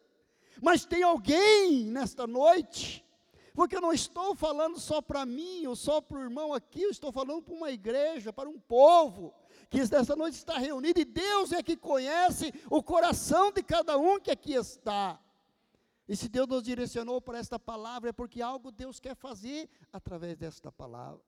Mas 0.60 0.86
tem 0.86 1.04
alguém 1.04 1.86
nesta 1.86 2.26
noite, 2.26 3.06
porque 3.54 3.76
eu 3.76 3.82
não 3.82 3.94
estou 3.94 4.36
falando 4.36 4.80
só 4.80 5.02
para 5.02 5.24
mim, 5.24 5.68
ou 5.68 5.76
só 5.76 6.02
para 6.02 6.18
o 6.18 6.22
irmão 6.24 6.52
aqui, 6.52 6.82
eu 6.82 6.90
estou 6.90 7.12
falando 7.12 7.44
para 7.44 7.54
uma 7.54 7.72
igreja, 7.72 8.34
para 8.34 8.50
um 8.50 8.60
povo 8.60 9.32
que 9.70 9.78
nessa 9.78 10.16
noite 10.16 10.34
está 10.34 10.58
reunido, 10.58 11.00
e 11.00 11.06
Deus 11.06 11.52
é 11.52 11.62
que 11.62 11.78
conhece 11.78 12.52
o 12.72 12.82
coração 12.82 13.52
de 13.52 13.62
cada 13.62 14.00
um 14.00 14.20
que 14.20 14.32
aqui 14.32 14.54
está. 14.54 15.20
E 16.10 16.16
se 16.16 16.28
Deus 16.28 16.48
nos 16.48 16.64
direcionou 16.64 17.22
para 17.22 17.38
esta 17.38 17.60
palavra, 17.60 18.10
é 18.10 18.12
porque 18.12 18.42
algo 18.42 18.72
Deus 18.72 19.00
quer 19.00 19.16
fazer 19.16 19.70
através 19.94 20.36
desta 20.36 20.72
palavra. 20.72 21.24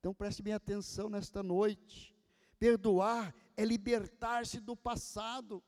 Então 0.00 0.12
preste 0.12 0.42
bem 0.42 0.52
atenção 0.52 1.08
nesta 1.08 1.40
noite. 1.40 2.12
Perdoar 2.58 3.32
é 3.56 3.64
libertar-se 3.64 4.58
do 4.58 4.76
passado. 4.76 5.62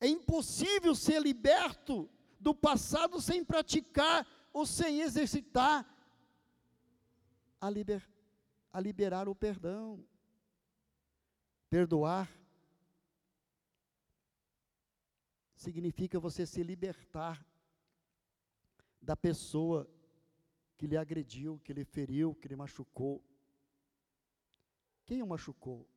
É 0.00 0.08
impossível 0.08 0.96
ser 0.96 1.22
liberto 1.22 2.10
do 2.40 2.52
passado 2.52 3.20
sem 3.20 3.44
praticar 3.44 4.26
ou 4.52 4.66
sem 4.66 5.00
exercitar 5.00 5.86
a, 7.60 7.70
liber, 7.70 8.02
a 8.72 8.80
liberar 8.80 9.28
o 9.28 9.34
perdão. 9.34 10.04
Perdoar 11.70 12.28
significa 15.56 16.20
você 16.20 16.46
se 16.46 16.62
libertar 16.62 17.44
da 19.02 19.16
pessoa 19.16 19.90
que 20.76 20.86
lhe 20.86 20.96
agrediu, 20.96 21.58
que 21.64 21.72
lhe 21.72 21.84
feriu, 21.84 22.34
que 22.34 22.46
lhe 22.46 22.54
machucou. 22.54 23.24
Quem 25.04 25.22
o 25.22 25.26
machucou? 25.26 25.88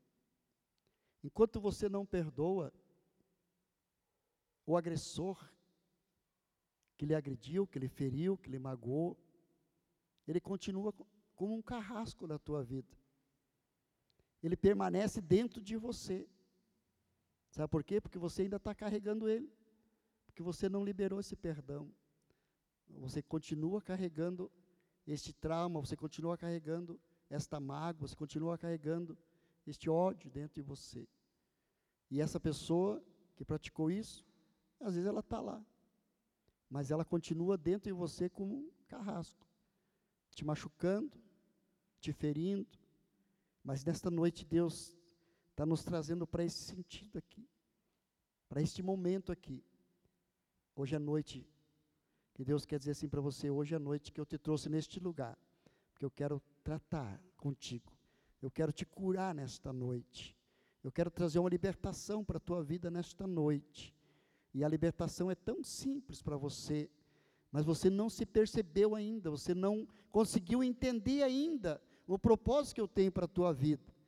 Enquanto 1.24 1.60
você 1.60 1.89
não 1.89 2.06
perdoa 2.06 2.74
o 4.66 4.78
agressor 4.78 5.38
que 6.98 7.06
lhe 7.06 7.13
agrediu, 7.13 7.68
que 7.68 7.78
lhe 7.78 7.89
feriu, 7.89 8.38
que 8.38 8.50
lhe 8.50 8.60
magoou, 8.60 9.18
ele 10.28 10.39
continua 10.39 10.94
como 11.36 11.56
um 11.56 11.62
carrasco 11.62 12.25
na 12.25 12.39
tua 12.39 12.63
vida 12.63 13.00
ele 14.42 14.56
permanece 14.56 15.22
dentro 15.22 15.62
de 15.62 15.75
você. 15.75 16.28
Sabe 17.50 17.68
por 17.70 17.84
quê? 17.84 18.00
Porque 18.00 18.18
você 18.18 18.44
ainda 18.44 18.58
está 18.58 18.74
carregando 18.74 19.27
ele. 19.27 19.51
Porque 20.25 20.44
você 20.44 20.70
não 20.70 20.84
liberou 20.84 21.20
esse 21.20 21.36
perdão. 21.36 21.91
Você 22.89 23.22
continua 23.22 23.82
carregando 23.82 24.51
este 25.06 25.34
trauma, 25.34 25.79
você 25.79 25.96
continua 25.96 26.38
carregando 26.38 27.00
esta 27.29 27.60
mágoa, 27.60 28.08
você 28.08 28.15
continua 28.15 28.58
carregando 28.58 29.18
este 29.65 29.89
ódio 29.89 30.29
dentro 30.29 30.56
de 30.56 30.62
você. 30.62 31.08
E 32.10 32.22
essa 32.22 32.39
pessoa 32.39 33.03
que 33.36 33.46
praticou 33.46 33.91
isso, 33.91 34.25
às 34.79 34.96
vezes 34.96 35.08
ela 35.08 35.20
está 35.20 35.39
lá. 35.39 35.63
Mas 36.70 36.91
ela 36.91 37.06
continua 37.06 37.58
dentro 37.58 37.89
de 37.89 37.94
você 37.94 38.29
como 38.29 38.56
um 38.56 38.72
carrasco, 38.88 39.46
te 40.32 40.46
machucando, 40.46 41.20
te 42.00 42.12
ferindo, 42.12 42.68
mas 43.63 43.84
nesta 43.84 44.10
noite 44.10 44.46
Deus 44.46 44.98
está 45.60 45.66
nos 45.66 45.84
trazendo 45.84 46.25
para 46.25 46.42
esse 46.42 46.58
sentido 46.58 47.18
aqui, 47.18 47.46
para 48.48 48.62
este 48.62 48.82
momento 48.82 49.30
aqui. 49.30 49.62
Hoje 50.74 50.96
à 50.96 51.00
noite, 51.00 51.46
que 52.34 52.46
Deus 52.46 52.66
quer 52.66 52.80
dizer 52.80 52.92
assim 52.92 53.10
para 53.10 53.20
você, 53.20 53.50
hoje 53.50 53.75
à 53.75 53.80
noite 53.80 54.13
que 54.13 54.22
eu 54.22 54.25
te 54.25 54.38
trouxe 54.38 54.70
neste 54.70 55.01
lugar, 55.01 55.38
porque 55.92 56.06
eu 56.06 56.12
quero 56.12 56.42
tratar 56.63 57.22
contigo, 57.36 57.92
eu 58.42 58.50
quero 58.50 58.72
te 58.72 58.86
curar 58.86 59.36
nesta 59.36 59.74
noite, 59.74 60.34
eu 60.82 60.94
quero 60.94 61.12
trazer 61.12 61.39
uma 61.39 61.50
libertação 61.50 62.24
para 62.24 62.38
a 62.38 62.39
tua 62.39 62.63
vida 62.63 62.89
nesta 62.89 63.28
noite. 63.28 63.94
E 64.54 64.63
a 64.63 64.70
libertação 64.70 65.30
é 65.30 65.36
tão 65.36 65.62
simples 65.62 66.22
para 66.22 66.38
você, 66.38 66.89
mas 67.51 67.66
você 67.66 67.89
não 67.89 68.10
se 68.10 68.25
percebeu 68.25 68.96
ainda, 68.96 69.30
você 69.30 69.54
não 69.54 69.86
conseguiu 70.10 70.63
entender 70.63 71.22
ainda 71.22 71.82
o 72.08 72.18
propósito 72.18 72.75
que 72.75 72.82
eu 72.82 72.88
tenho 72.88 73.12
para 73.12 73.25
a 73.25 73.28
tua 73.28 73.51
vida. 73.51 73.99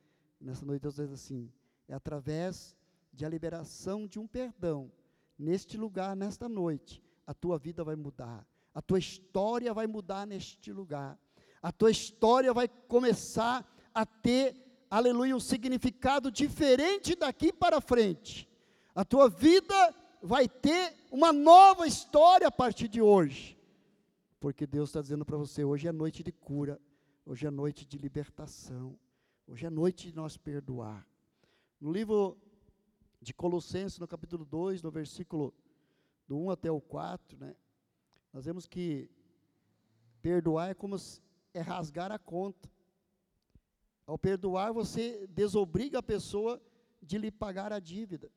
Nessa 0.42 0.66
noite 0.66 0.82
Deus 0.82 0.96
diz 0.96 1.12
assim, 1.12 1.50
é 1.88 1.94
através 1.94 2.76
de 3.12 3.24
a 3.24 3.28
liberação 3.28 4.06
de 4.06 4.18
um 4.18 4.26
perdão, 4.26 4.90
neste 5.38 5.76
lugar, 5.76 6.16
nesta 6.16 6.48
noite, 6.48 7.02
a 7.26 7.32
tua 7.32 7.58
vida 7.58 7.84
vai 7.84 7.94
mudar, 7.94 8.46
a 8.74 8.82
tua 8.82 8.98
história 8.98 9.72
vai 9.72 9.86
mudar 9.86 10.26
neste 10.26 10.72
lugar, 10.72 11.18
a 11.62 11.70
tua 11.70 11.90
história 11.90 12.52
vai 12.52 12.66
começar 12.66 13.64
a 13.94 14.04
ter, 14.04 14.56
aleluia, 14.90 15.36
um 15.36 15.40
significado 15.40 16.30
diferente 16.30 17.14
daqui 17.14 17.52
para 17.52 17.80
frente. 17.80 18.48
A 18.94 19.04
tua 19.04 19.28
vida 19.28 19.94
vai 20.20 20.48
ter 20.48 20.96
uma 21.10 21.32
nova 21.32 21.86
história 21.86 22.48
a 22.48 22.52
partir 22.52 22.88
de 22.88 23.00
hoje, 23.00 23.56
porque 24.40 24.66
Deus 24.66 24.88
está 24.88 25.00
dizendo 25.00 25.24
para 25.24 25.36
você: 25.36 25.62
hoje 25.62 25.86
é 25.86 25.92
noite 25.92 26.22
de 26.22 26.32
cura, 26.32 26.80
Hoje 27.24 27.46
é 27.46 27.50
noite 27.50 27.86
de 27.86 27.98
libertação. 27.98 28.98
Hoje 29.52 29.66
é 29.66 29.68
noite 29.68 30.08
de 30.08 30.16
nós 30.16 30.38
perdoar. 30.38 31.06
No 31.78 31.92
livro 31.92 32.38
de 33.20 33.34
Colossenses, 33.34 33.98
no 33.98 34.08
capítulo 34.08 34.46
2, 34.46 34.80
no 34.80 34.90
versículo 34.90 35.52
do 36.26 36.38
1 36.38 36.52
até 36.52 36.70
o 36.70 36.80
4, 36.80 37.36
né, 37.36 37.54
nós 38.32 38.46
vemos 38.46 38.66
que 38.66 39.10
perdoar 40.22 40.70
é 40.70 40.74
como 40.74 40.96
é 41.52 41.60
rasgar 41.60 42.10
a 42.10 42.18
conta. 42.18 42.66
Ao 44.06 44.16
perdoar, 44.16 44.72
você 44.72 45.26
desobriga 45.26 45.98
a 45.98 46.02
pessoa 46.02 46.58
de 47.02 47.18
lhe 47.18 47.30
pagar 47.30 47.74
a 47.74 47.78
dívida. 47.78 48.32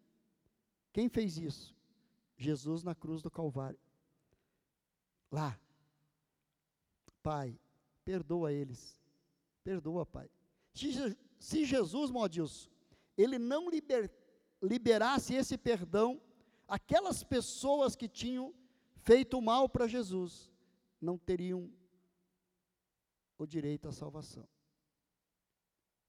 Quem 0.91 1.07
fez 1.07 1.38
isso? 1.38 1.74
Jesus 2.36 2.84
na 2.84 2.93
cruz 2.93 3.22
do 3.22 3.31
Calvário. 3.31 3.79
Lá. 5.31 5.57
Pai, 7.24 7.57
perdoa 8.03 8.51
eles. 8.51 9.01
Perdoa, 9.63 10.05
Pai. 10.05 10.29
Se, 11.39 11.65
Jesus, 11.65 12.12
Modilson, 12.12 12.70
ele 13.17 13.39
não 13.39 13.70
liber, 13.70 14.12
liberasse 14.62 15.34
esse 15.34 15.58
perdão, 15.58 16.22
aquelas 16.67 17.24
pessoas 17.24 17.96
que 17.96 18.10
tinham 18.10 18.53
feito 18.98 19.41
mal 19.41 19.70
para 19.70 19.88
Jesus 19.88 20.51
não 21.00 21.17
teriam 21.17 21.72
o 23.38 23.46
direito 23.46 23.88
à 23.88 23.91
salvação. 23.91 24.48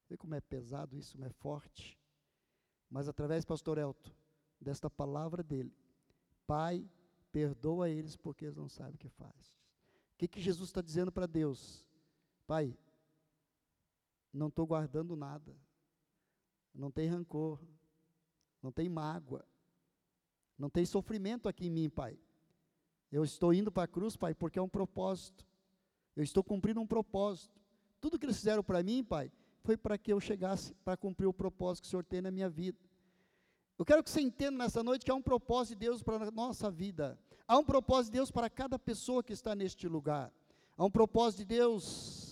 Vê 0.09 0.17
como 0.17 0.35
é 0.35 0.41
pesado 0.41 0.97
isso, 0.97 1.13
como 1.13 1.25
é 1.25 1.31
forte. 1.31 1.99
Mas 2.91 3.09
através, 3.09 3.45
pastor 3.45 3.79
Elton, 3.79 4.11
desta 4.61 4.89
palavra 4.89 5.43
dele, 5.43 5.75
Pai, 6.47 6.89
perdoa 7.33 7.91
eles 7.91 8.17
porque 8.17 8.45
eles 8.45 8.57
não 8.57 8.69
sabem 8.69 8.95
o 8.95 8.99
que 8.99 9.09
faz. 9.09 9.57
O 10.15 10.19
que, 10.19 10.29
que 10.29 10.41
Jesus 10.41 10.69
está 10.71 10.81
dizendo 10.81 11.11
para 11.11 11.27
Deus? 11.27 11.85
Pai, 12.47 12.77
não 14.37 14.49
estou 14.49 14.67
guardando 14.67 15.17
nada, 15.17 15.57
não 16.75 16.91
tem 16.91 17.09
rancor, 17.09 17.59
não 18.63 18.71
tem 18.71 18.89
mágoa, 18.89 19.45
não 20.59 20.69
tem 20.69 20.85
sofrimento 20.85 21.49
aqui 21.49 21.67
em 21.67 21.71
mim, 21.71 21.89
Pai. 21.89 22.19
Eu 23.11 23.25
estou 23.25 23.53
indo 23.55 23.73
para 23.73 23.85
a 23.85 23.89
cruz, 23.89 24.17
Pai, 24.17 24.35
porque 24.35 24.59
é 24.59 24.63
um 24.63 24.69
propósito. 24.69 25.47
Eu 26.15 26.23
estou 26.23 26.43
cumprindo 26.43 26.81
um 26.81 26.87
propósito. 26.87 27.61
Tudo 28.01 28.19
que 28.19 28.27
eles 28.27 28.37
fizeram 28.37 28.63
para 28.63 28.83
mim, 28.83 29.03
Pai, 29.05 29.31
foi 29.63 29.77
para 29.77 29.97
que 29.97 30.13
eu 30.13 30.21
chegasse 30.21 30.75
para 30.85 30.97
cumprir 30.97 31.27
o 31.27 31.33
propósito 31.33 31.83
que 31.83 31.89
o 31.89 31.91
Senhor 31.91 32.05
tem 32.05 32.21
na 32.21 32.31
minha 32.31 32.49
vida. 32.49 32.79
Eu 33.79 33.85
quero 33.85 34.03
que 34.03 34.11
você 34.11 34.21
entenda 34.21 34.57
nessa 34.57 34.83
noite 34.83 35.05
que 35.05 35.11
há 35.11 35.15
um 35.15 35.23
propósito 35.23 35.79
de 35.79 35.87
Deus 35.87 36.03
para 36.03 36.29
a 36.29 36.31
nossa 36.31 36.71
vida. 36.71 37.19
Há 37.47 37.59
um 37.59 37.65
propósito 37.65 38.13
de 38.13 38.19
Deus 38.19 38.31
para 38.31 38.49
cada 38.49 38.79
pessoa 38.79 39.23
que 39.23 39.33
está 39.33 39.55
neste 39.55 39.87
lugar. 39.87 40.33
Há 40.77 40.85
um 40.85 40.91
propósito 40.91 41.41
de 41.41 41.45
Deus. 41.47 42.26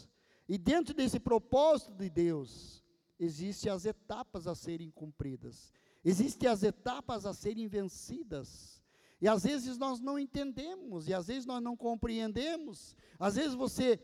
E 0.48 0.58
dentro 0.58 0.94
desse 0.94 1.18
propósito 1.18 1.92
de 1.94 2.10
Deus, 2.10 2.84
existem 3.18 3.70
as 3.70 3.84
etapas 3.84 4.46
a 4.46 4.54
serem 4.54 4.90
cumpridas. 4.90 5.72
Existem 6.04 6.48
as 6.48 6.62
etapas 6.62 7.24
a 7.24 7.32
serem 7.32 7.66
vencidas. 7.66 8.82
E 9.20 9.28
às 9.28 9.44
vezes 9.44 9.78
nós 9.78 10.00
não 10.00 10.18
entendemos, 10.18 11.08
e 11.08 11.14
às 11.14 11.28
vezes 11.28 11.46
nós 11.46 11.62
não 11.62 11.76
compreendemos. 11.76 12.94
Às 13.18 13.36
vezes 13.36 13.54
você 13.54 13.98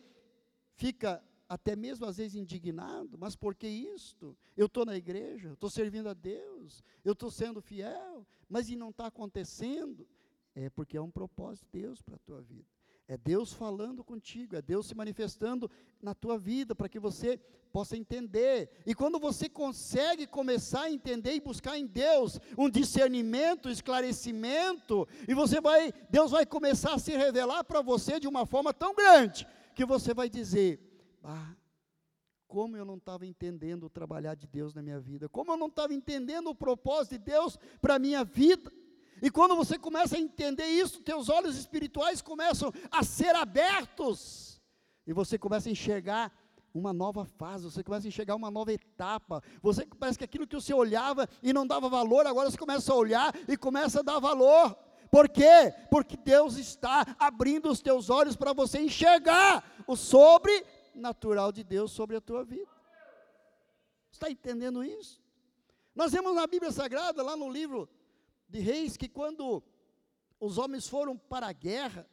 fica 0.76 1.22
até 1.46 1.74
mesmo 1.74 2.06
às 2.06 2.16
vezes 2.16 2.36
indignado, 2.36 3.18
mas 3.18 3.34
por 3.34 3.56
que 3.56 3.66
isto? 3.66 4.38
Eu 4.56 4.66
estou 4.66 4.86
na 4.86 4.96
igreja, 4.96 5.52
estou 5.52 5.68
servindo 5.68 6.08
a 6.08 6.14
Deus, 6.14 6.82
eu 7.04 7.12
estou 7.12 7.28
sendo 7.28 7.60
fiel, 7.60 8.24
mas 8.48 8.70
e 8.70 8.76
não 8.76 8.90
está 8.90 9.06
acontecendo? 9.06 10.08
É 10.54 10.70
porque 10.70 10.96
é 10.96 11.00
um 11.00 11.10
propósito 11.10 11.66
de 11.72 11.80
Deus 11.80 12.00
para 12.00 12.14
a 12.14 12.20
tua 12.20 12.40
vida. 12.40 12.68
É 13.10 13.16
Deus 13.16 13.52
falando 13.52 14.04
contigo, 14.04 14.54
é 14.54 14.62
Deus 14.62 14.86
se 14.86 14.94
manifestando 14.94 15.68
na 16.00 16.14
tua 16.14 16.38
vida 16.38 16.76
para 16.76 16.88
que 16.88 17.00
você 17.00 17.40
possa 17.72 17.96
entender. 17.96 18.70
E 18.86 18.94
quando 18.94 19.18
você 19.18 19.48
consegue 19.48 20.28
começar 20.28 20.82
a 20.82 20.92
entender 20.92 21.34
e 21.34 21.40
buscar 21.40 21.76
em 21.76 21.88
Deus 21.88 22.38
um 22.56 22.70
discernimento, 22.70 23.68
esclarecimento, 23.68 25.08
e 25.26 25.34
você 25.34 25.60
vai, 25.60 25.92
Deus 26.08 26.30
vai 26.30 26.46
começar 26.46 26.94
a 26.94 27.00
se 27.00 27.10
revelar 27.10 27.64
para 27.64 27.82
você 27.82 28.20
de 28.20 28.28
uma 28.28 28.46
forma 28.46 28.72
tão 28.72 28.94
grande 28.94 29.44
que 29.74 29.84
você 29.84 30.14
vai 30.14 30.30
dizer: 30.30 30.78
ah, 31.24 31.56
como 32.46 32.76
eu 32.76 32.84
não 32.84 32.96
estava 32.96 33.26
entendendo 33.26 33.86
o 33.86 33.90
trabalhar 33.90 34.36
de 34.36 34.46
Deus 34.46 34.72
na 34.72 34.82
minha 34.82 35.00
vida, 35.00 35.28
como 35.28 35.50
eu 35.50 35.56
não 35.56 35.66
estava 35.66 35.92
entendendo 35.92 36.50
o 36.50 36.54
propósito 36.54 37.18
de 37.18 37.24
Deus 37.24 37.58
para 37.82 37.96
a 37.96 37.98
minha 37.98 38.22
vida. 38.22 38.70
E 39.22 39.30
quando 39.30 39.54
você 39.54 39.78
começa 39.78 40.16
a 40.16 40.20
entender 40.20 40.66
isso, 40.66 41.02
teus 41.02 41.28
olhos 41.28 41.56
espirituais 41.56 42.22
começam 42.22 42.72
a 42.90 43.02
ser 43.02 43.34
abertos, 43.34 44.60
e 45.06 45.12
você 45.12 45.38
começa 45.38 45.68
a 45.68 45.72
enxergar 45.72 46.32
uma 46.72 46.92
nova 46.92 47.24
fase, 47.24 47.64
você 47.64 47.82
começa 47.82 48.06
a 48.06 48.08
enxergar 48.08 48.36
uma 48.36 48.50
nova 48.50 48.72
etapa. 48.72 49.42
Você 49.60 49.84
parece 49.86 50.18
que 50.18 50.24
aquilo 50.24 50.46
que 50.46 50.54
você 50.54 50.72
olhava 50.72 51.28
e 51.42 51.52
não 51.52 51.66
dava 51.66 51.88
valor, 51.88 52.26
agora 52.26 52.50
você 52.50 52.56
começa 52.56 52.92
a 52.92 52.96
olhar 52.96 53.34
e 53.48 53.56
começa 53.56 54.00
a 54.00 54.02
dar 54.02 54.20
valor. 54.20 54.76
Por 55.10 55.28
quê? 55.28 55.74
Porque 55.90 56.16
Deus 56.16 56.56
está 56.56 57.04
abrindo 57.18 57.68
os 57.68 57.80
teus 57.80 58.08
olhos 58.08 58.36
para 58.36 58.52
você 58.52 58.80
enxergar 58.80 59.64
o 59.86 59.96
sobre 59.96 60.64
natural 60.94 61.50
de 61.50 61.64
Deus 61.64 61.90
sobre 61.90 62.16
a 62.16 62.20
tua 62.20 62.44
vida. 62.44 62.70
Está 64.12 64.30
entendendo 64.30 64.84
isso? 64.84 65.20
Nós 65.94 66.12
vemos 66.12 66.34
na 66.34 66.46
Bíblia 66.46 66.70
Sagrada, 66.70 67.22
lá 67.22 67.36
no 67.36 67.50
livro 67.50 67.88
de 68.50 68.58
Reis, 68.58 68.96
que 68.96 69.08
quando 69.08 69.62
os 70.40 70.58
homens 70.58 70.88
foram 70.88 71.16
para 71.16 71.46
a 71.46 71.52
guerra, 71.52 72.08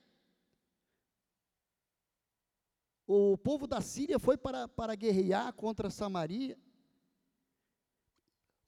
o 3.08 3.38
povo 3.38 3.66
da 3.66 3.82
Síria 3.82 4.20
foi 4.20 4.38
para, 4.38 4.68
para 4.68 4.94
guerrear 4.94 5.52
contra 5.54 5.90
Samaria. 5.90 6.58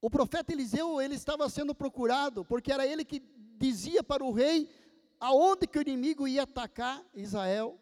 O 0.01 0.09
profeta 0.09 0.51
Eliseu, 0.51 1.01
ele 1.01 1.15
estava 1.15 1.49
sendo 1.49 1.75
procurado, 1.75 2.43
porque 2.45 2.71
era 2.71 2.87
ele 2.87 3.05
que 3.05 3.19
dizia 3.57 4.01
para 4.01 4.23
o 4.23 4.31
rei 4.31 4.69
aonde 5.19 5.67
que 5.67 5.77
o 5.77 5.81
inimigo 5.81 6.27
ia 6.27 6.43
atacar 6.43 7.05
Israel. 7.13 7.77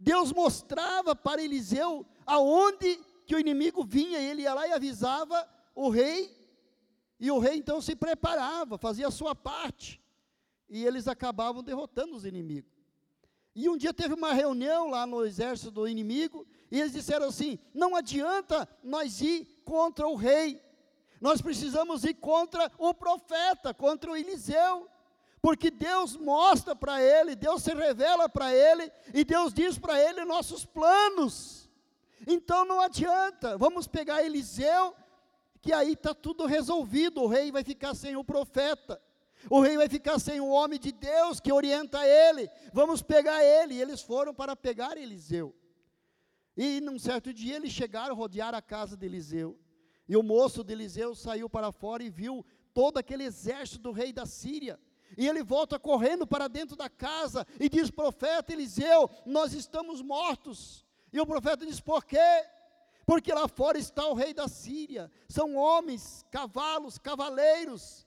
Deus 0.00 0.32
mostrava 0.32 1.14
para 1.14 1.42
Eliseu 1.42 2.04
aonde 2.26 2.96
que 3.24 3.36
o 3.36 3.40
inimigo 3.40 3.84
vinha, 3.84 4.18
e 4.20 4.26
ele 4.26 4.42
ia 4.42 4.52
lá 4.52 4.66
e 4.66 4.72
avisava 4.72 5.48
o 5.74 5.88
rei, 5.88 6.37
e 7.18 7.30
o 7.30 7.38
rei 7.38 7.56
então 7.56 7.80
se 7.80 7.96
preparava, 7.96 8.78
fazia 8.78 9.08
a 9.08 9.10
sua 9.10 9.34
parte, 9.34 10.00
e 10.68 10.84
eles 10.84 11.08
acabavam 11.08 11.62
derrotando 11.62 12.14
os 12.14 12.24
inimigos. 12.24 12.70
E 13.54 13.68
um 13.68 13.76
dia 13.76 13.92
teve 13.92 14.14
uma 14.14 14.32
reunião 14.32 14.90
lá 14.90 15.06
no 15.06 15.24
exército 15.24 15.70
do 15.70 15.88
inimigo, 15.88 16.46
e 16.70 16.80
eles 16.80 16.92
disseram 16.92 17.26
assim: 17.26 17.58
não 17.74 17.96
adianta 17.96 18.68
nós 18.82 19.20
ir 19.20 19.62
contra 19.64 20.06
o 20.06 20.14
rei, 20.14 20.62
nós 21.20 21.42
precisamos 21.42 22.04
ir 22.04 22.14
contra 22.14 22.70
o 22.78 22.94
profeta, 22.94 23.74
contra 23.74 24.10
o 24.10 24.16
Eliseu 24.16 24.88
porque 25.40 25.70
Deus 25.70 26.16
mostra 26.16 26.74
para 26.74 27.02
ele, 27.02 27.36
Deus 27.36 27.62
se 27.62 27.72
revela 27.72 28.28
para 28.28 28.54
ele, 28.54 28.90
e 29.14 29.24
Deus 29.24 29.52
diz 29.52 29.78
para 29.78 30.00
ele 30.00 30.24
nossos 30.24 30.64
planos. 30.64 31.68
Então 32.26 32.64
não 32.64 32.80
adianta, 32.80 33.56
vamos 33.56 33.86
pegar 33.86 34.22
Eliseu, 34.22 34.94
que 35.60 35.72
aí 35.72 35.92
está 35.92 36.14
tudo 36.14 36.46
resolvido, 36.46 37.22
o 37.22 37.26
rei 37.26 37.50
vai 37.50 37.64
ficar 37.64 37.94
sem 37.94 38.16
o 38.16 38.24
profeta, 38.24 39.00
o 39.50 39.60
rei 39.60 39.76
vai 39.76 39.88
ficar 39.88 40.18
sem 40.18 40.40
o 40.40 40.48
homem 40.48 40.78
de 40.78 40.92
Deus 40.92 41.40
que 41.40 41.52
orienta 41.52 42.06
ele, 42.06 42.48
vamos 42.72 43.02
pegar 43.02 43.42
ele, 43.42 43.74
e 43.74 43.80
eles 43.80 44.00
foram 44.00 44.34
para 44.34 44.56
pegar 44.56 44.96
Eliseu. 44.96 45.54
E 46.56 46.80
num 46.80 46.98
certo 46.98 47.32
dia 47.32 47.56
eles 47.56 47.72
chegaram, 47.72 48.14
rodearam 48.14 48.58
a 48.58 48.62
casa 48.62 48.96
de 48.96 49.06
Eliseu, 49.06 49.58
e 50.08 50.16
o 50.16 50.22
moço 50.22 50.64
de 50.64 50.72
Eliseu 50.72 51.14
saiu 51.14 51.48
para 51.48 51.70
fora 51.70 52.02
e 52.02 52.10
viu 52.10 52.44
todo 52.74 52.98
aquele 52.98 53.24
exército 53.24 53.80
do 53.80 53.92
rei 53.92 54.12
da 54.12 54.26
Síria, 54.26 54.78
e 55.16 55.26
ele 55.26 55.42
volta 55.42 55.78
correndo 55.78 56.26
para 56.26 56.48
dentro 56.48 56.76
da 56.76 56.88
casa 56.88 57.46
e 57.58 57.68
diz: 57.68 57.90
Profeta 57.90 58.52
Eliseu, 58.52 59.08
nós 59.24 59.54
estamos 59.54 60.02
mortos. 60.02 60.84
E 61.12 61.20
o 61.20 61.26
profeta 61.26 61.64
diz: 61.64 61.80
Por 61.80 62.04
quê? 62.04 62.18
Porque 63.08 63.32
lá 63.32 63.48
fora 63.48 63.78
está 63.78 64.06
o 64.06 64.12
rei 64.12 64.34
da 64.34 64.46
Síria. 64.48 65.10
São 65.30 65.56
homens, 65.56 66.26
cavalos, 66.30 66.98
cavaleiros. 66.98 68.06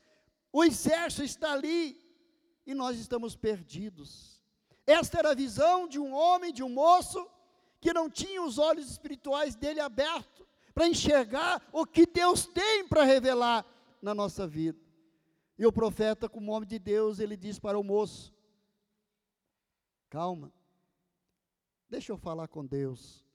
O 0.53 0.63
exército 0.63 1.23
está 1.23 1.53
ali 1.53 1.99
e 2.67 2.75
nós 2.75 2.99
estamos 2.99 3.35
perdidos. 3.35 4.43
Esta 4.85 5.17
era 5.17 5.31
a 5.31 5.33
visão 5.33 5.87
de 5.87 5.97
um 5.97 6.13
homem, 6.13 6.53
de 6.53 6.61
um 6.61 6.69
moço, 6.69 7.27
que 7.79 7.91
não 7.91 8.11
tinha 8.11 8.43
os 8.43 8.59
olhos 8.59 8.91
espirituais 8.91 9.55
dele 9.55 9.79
abertos 9.79 10.45
para 10.71 10.87
enxergar 10.87 11.67
o 11.73 11.83
que 11.83 12.05
Deus 12.05 12.45
tem 12.45 12.87
para 12.87 13.03
revelar 13.03 13.65
na 14.03 14.13
nossa 14.13 14.45
vida. 14.45 14.79
E 15.57 15.65
o 15.65 15.71
profeta, 15.71 16.29
como 16.29 16.51
homem 16.51 16.69
de 16.69 16.77
Deus, 16.77 17.17
ele 17.17 17.35
diz 17.35 17.57
para 17.57 17.79
o 17.79 17.83
moço: 17.83 18.31
Calma, 20.11 20.53
deixa 21.89 22.11
eu 22.11 22.19
falar 22.19 22.47
com 22.47 22.63
Deus. 22.63 23.30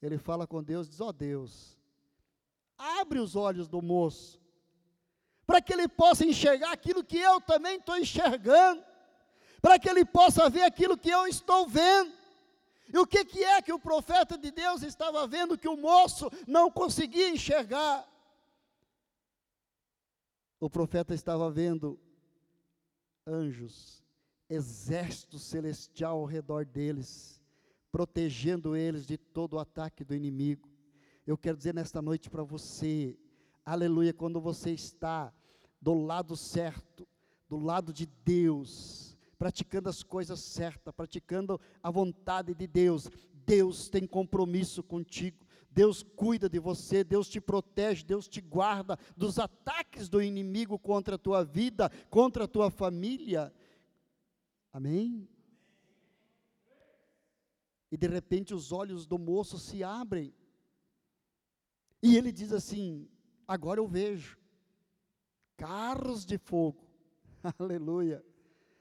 Ele 0.00 0.18
fala 0.18 0.46
com 0.46 0.62
Deus, 0.62 0.88
diz: 0.88 1.00
Ó 1.00 1.08
oh 1.08 1.12
Deus, 1.12 1.76
abre 2.76 3.18
os 3.18 3.34
olhos 3.34 3.68
do 3.68 3.82
moço, 3.82 4.40
para 5.46 5.60
que 5.60 5.72
ele 5.72 5.88
possa 5.88 6.24
enxergar 6.24 6.72
aquilo 6.72 7.02
que 7.02 7.18
eu 7.18 7.40
também 7.40 7.76
estou 7.76 7.96
enxergando, 7.96 8.84
para 9.60 9.78
que 9.78 9.88
ele 9.88 10.04
possa 10.04 10.48
ver 10.48 10.62
aquilo 10.62 10.96
que 10.96 11.10
eu 11.10 11.26
estou 11.26 11.66
vendo. 11.66 12.16
E 12.92 12.96
o 12.96 13.06
que, 13.06 13.24
que 13.24 13.44
é 13.44 13.60
que 13.60 13.72
o 13.72 13.78
profeta 13.78 14.38
de 14.38 14.50
Deus 14.50 14.82
estava 14.82 15.26
vendo 15.26 15.58
que 15.58 15.68
o 15.68 15.76
moço 15.76 16.30
não 16.46 16.70
conseguia 16.70 17.28
enxergar? 17.28 18.08
O 20.58 20.70
profeta 20.70 21.14
estava 21.14 21.50
vendo 21.50 22.00
anjos, 23.26 24.02
exército 24.48 25.38
celestial 25.38 26.18
ao 26.18 26.24
redor 26.24 26.64
deles, 26.64 27.37
protegendo 27.90 28.76
eles 28.76 29.06
de 29.06 29.16
todo 29.16 29.54
o 29.54 29.58
ataque 29.58 30.04
do 30.04 30.14
inimigo. 30.14 30.68
Eu 31.26 31.36
quero 31.36 31.56
dizer 31.56 31.74
nesta 31.74 32.00
noite 32.00 32.30
para 32.30 32.42
você, 32.42 33.18
aleluia, 33.64 34.12
quando 34.12 34.40
você 34.40 34.70
está 34.72 35.32
do 35.80 35.94
lado 35.94 36.36
certo, 36.36 37.06
do 37.48 37.58
lado 37.58 37.92
de 37.92 38.06
Deus, 38.06 39.16
praticando 39.38 39.88
as 39.88 40.02
coisas 40.02 40.40
certas, 40.40 40.94
praticando 40.94 41.60
a 41.82 41.90
vontade 41.90 42.54
de 42.54 42.66
Deus, 42.66 43.08
Deus 43.46 43.88
tem 43.88 44.06
compromisso 44.06 44.82
contigo. 44.82 45.46
Deus 45.70 46.02
cuida 46.02 46.48
de 46.48 46.58
você, 46.58 47.04
Deus 47.04 47.28
te 47.28 47.40
protege, 47.40 48.04
Deus 48.04 48.26
te 48.26 48.40
guarda 48.40 48.98
dos 49.16 49.38
ataques 49.38 50.08
do 50.08 50.20
inimigo 50.20 50.78
contra 50.78 51.14
a 51.14 51.18
tua 51.18 51.44
vida, 51.44 51.90
contra 52.10 52.44
a 52.44 52.48
tua 52.48 52.70
família. 52.70 53.52
Amém? 54.72 55.28
E 57.90 57.96
de 57.96 58.06
repente 58.06 58.54
os 58.54 58.72
olhos 58.72 59.06
do 59.06 59.18
moço 59.18 59.58
se 59.58 59.82
abrem. 59.82 60.34
E 62.02 62.16
ele 62.16 62.30
diz 62.30 62.52
assim: 62.52 63.08
Agora 63.46 63.80
eu 63.80 63.88
vejo 63.88 64.38
carros 65.56 66.24
de 66.24 66.38
fogo. 66.38 66.86
Aleluia. 67.58 68.24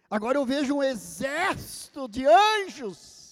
Agora 0.10 0.38
eu 0.38 0.46
vejo 0.46 0.76
um 0.76 0.84
exército 0.84 2.08
de 2.08 2.26
anjos 2.26 3.28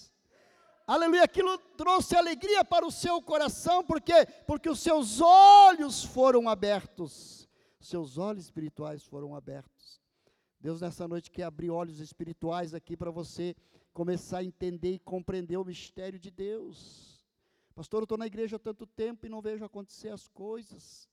aleluia, 0.87 1.23
aquilo 1.23 1.57
trouxe 1.57 2.15
alegria 2.15 2.63
para 2.63 2.85
o 2.85 2.91
seu 2.91 3.21
coração, 3.21 3.83
por 3.83 3.99
quê? 4.01 4.25
Porque 4.45 4.69
os 4.69 4.79
seus 4.79 5.19
olhos 5.19 6.03
foram 6.03 6.47
abertos, 6.47 7.49
seus 7.79 8.17
olhos 8.17 8.45
espirituais 8.45 9.03
foram 9.03 9.35
abertos. 9.35 10.01
Deus 10.59 10.81
nessa 10.81 11.07
noite 11.07 11.31
quer 11.31 11.43
abrir 11.43 11.69
olhos 11.69 11.99
espirituais 11.99 12.73
aqui 12.73 12.95
para 12.95 13.11
você 13.11 13.55
começar 13.95 14.39
a 14.39 14.43
entender 14.43 14.91
e 14.95 14.99
compreender 14.99 15.55
o 15.55 15.63
mistério 15.63 16.19
de 16.19 16.29
Deus. 16.29 17.25
Pastor, 17.73 18.01
eu 18.01 18.03
estou 18.03 18.17
na 18.17 18.27
igreja 18.27 18.57
há 18.57 18.59
tanto 18.59 18.85
tempo 18.85 19.25
e 19.25 19.29
não 19.29 19.41
vejo 19.41 19.63
acontecer 19.63 20.09
as 20.09 20.27
coisas. 20.27 21.09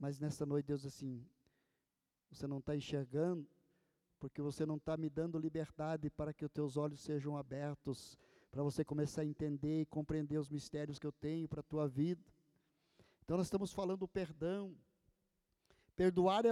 Mas 0.00 0.18
nessa 0.18 0.44
noite 0.44 0.66
Deus 0.66 0.84
assim, 0.84 1.24
você 2.28 2.44
não 2.44 2.58
está 2.58 2.74
enxergando, 2.74 3.48
porque 4.18 4.42
você 4.42 4.66
não 4.66 4.78
está 4.78 4.96
me 4.96 5.08
dando 5.08 5.38
liberdade 5.38 6.10
para 6.10 6.34
que 6.34 6.44
os 6.44 6.50
teus 6.50 6.76
olhos 6.76 6.98
sejam 6.98 7.36
abertos 7.36 8.18
para 8.50 8.64
você 8.64 8.84
começar 8.84 9.22
a 9.22 9.24
entender 9.24 9.82
e 9.82 9.86
compreender 9.86 10.38
os 10.38 10.50
mistérios 10.50 10.98
que 10.98 11.06
eu 11.06 11.12
tenho 11.12 11.48
para 11.48 11.60
a 11.60 11.64
tua 11.64 11.86
vida. 11.86 12.24
Então, 13.24 13.36
nós 13.36 13.46
estamos 13.46 13.72
falando 13.72 14.00
do 14.00 14.08
perdão. 14.08 14.76
Perdoar 15.94 16.44
é, 16.46 16.50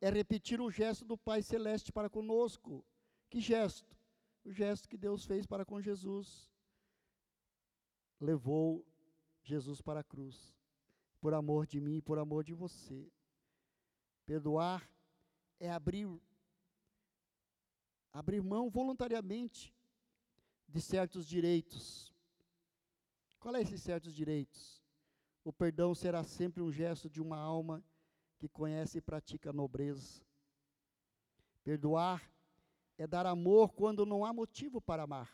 é 0.00 0.10
repetir 0.10 0.60
o 0.60 0.72
gesto 0.72 1.04
do 1.04 1.16
Pai 1.16 1.40
Celeste 1.40 1.92
para 1.92 2.10
conosco. 2.10 2.84
Que 3.30 3.40
gesto? 3.40 3.97
O 4.48 4.50
gesto 4.50 4.88
que 4.88 4.96
Deus 4.96 5.26
fez 5.26 5.44
para 5.44 5.62
com 5.62 5.78
Jesus. 5.78 6.50
Levou 8.18 8.82
Jesus 9.42 9.82
para 9.82 10.00
a 10.00 10.02
cruz, 10.02 10.56
por 11.20 11.34
amor 11.34 11.66
de 11.66 11.78
mim 11.78 11.98
e 11.98 12.00
por 12.00 12.18
amor 12.18 12.42
de 12.42 12.54
você. 12.54 13.12
Perdoar 14.24 14.90
é 15.60 15.70
abrir 15.70 16.08
abrir 18.10 18.42
mão 18.42 18.70
voluntariamente 18.70 19.76
de 20.66 20.80
certos 20.80 21.26
direitos. 21.26 22.10
Qual 23.38 23.54
é 23.54 23.60
esses 23.60 23.82
certos 23.82 24.14
direitos? 24.14 24.82
O 25.44 25.52
perdão 25.52 25.94
será 25.94 26.24
sempre 26.24 26.62
um 26.62 26.72
gesto 26.72 27.10
de 27.10 27.20
uma 27.20 27.36
alma 27.36 27.84
que 28.38 28.48
conhece 28.48 28.96
e 28.96 29.02
pratica 29.02 29.50
a 29.50 29.52
nobreza. 29.52 30.24
Perdoar 31.62 32.32
é 32.98 33.06
dar 33.06 33.24
amor 33.24 33.72
quando 33.72 34.04
não 34.04 34.24
há 34.24 34.32
motivo 34.32 34.80
para 34.80 35.04
amar. 35.04 35.32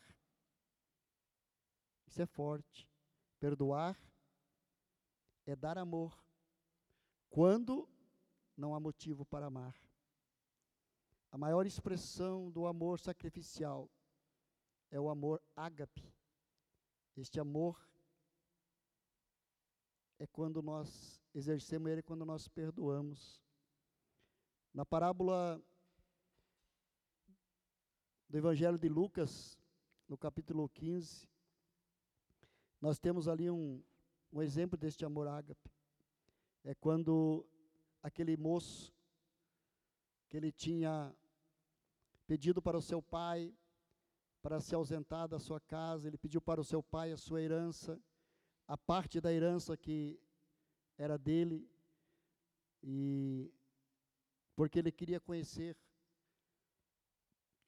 Isso 2.06 2.20
é 2.20 2.26
forte. 2.26 2.88
Perdoar 3.40 3.98
é 5.46 5.56
dar 5.56 5.78
amor 5.78 6.22
quando 7.30 7.88
não 8.56 8.74
há 8.74 8.78
motivo 8.78 9.24
para 9.24 9.46
amar. 9.46 9.74
A 11.32 11.38
maior 11.38 11.66
expressão 11.66 12.50
do 12.50 12.66
amor 12.66 13.00
sacrificial 13.00 13.90
é 14.90 15.00
o 15.00 15.08
amor 15.08 15.42
ágape. 15.56 16.14
Este 17.16 17.40
amor 17.40 17.76
é 20.18 20.26
quando 20.26 20.62
nós 20.62 21.20
exercemos 21.34 21.90
ele, 21.90 22.02
quando 22.02 22.24
nós 22.24 22.46
perdoamos. 22.46 23.42
Na 24.72 24.84
parábola 24.84 25.60
do 28.34 28.38
Evangelho 28.38 28.76
de 28.76 28.88
Lucas, 28.88 29.56
no 30.08 30.18
capítulo 30.18 30.68
15, 30.68 31.28
nós 32.80 32.98
temos 32.98 33.28
ali 33.28 33.48
um, 33.48 33.80
um 34.32 34.42
exemplo 34.42 34.76
deste 34.76 35.04
amor 35.04 35.28
ágape. 35.28 35.70
É 36.64 36.74
quando 36.74 37.46
aquele 38.02 38.36
moço 38.36 38.92
que 40.28 40.36
ele 40.36 40.50
tinha 40.50 41.14
pedido 42.26 42.60
para 42.60 42.76
o 42.76 42.82
seu 42.82 43.00
pai 43.00 43.54
para 44.42 44.60
se 44.60 44.74
ausentar 44.74 45.28
da 45.28 45.38
sua 45.38 45.60
casa, 45.60 46.08
ele 46.08 46.18
pediu 46.18 46.40
para 46.40 46.60
o 46.60 46.64
seu 46.64 46.82
pai 46.82 47.12
a 47.12 47.16
sua 47.16 47.40
herança, 47.40 48.02
a 48.66 48.76
parte 48.76 49.20
da 49.20 49.32
herança 49.32 49.76
que 49.76 50.20
era 50.98 51.16
dele, 51.16 51.70
e 52.82 53.54
porque 54.56 54.80
ele 54.80 54.90
queria 54.90 55.20
conhecer 55.20 55.76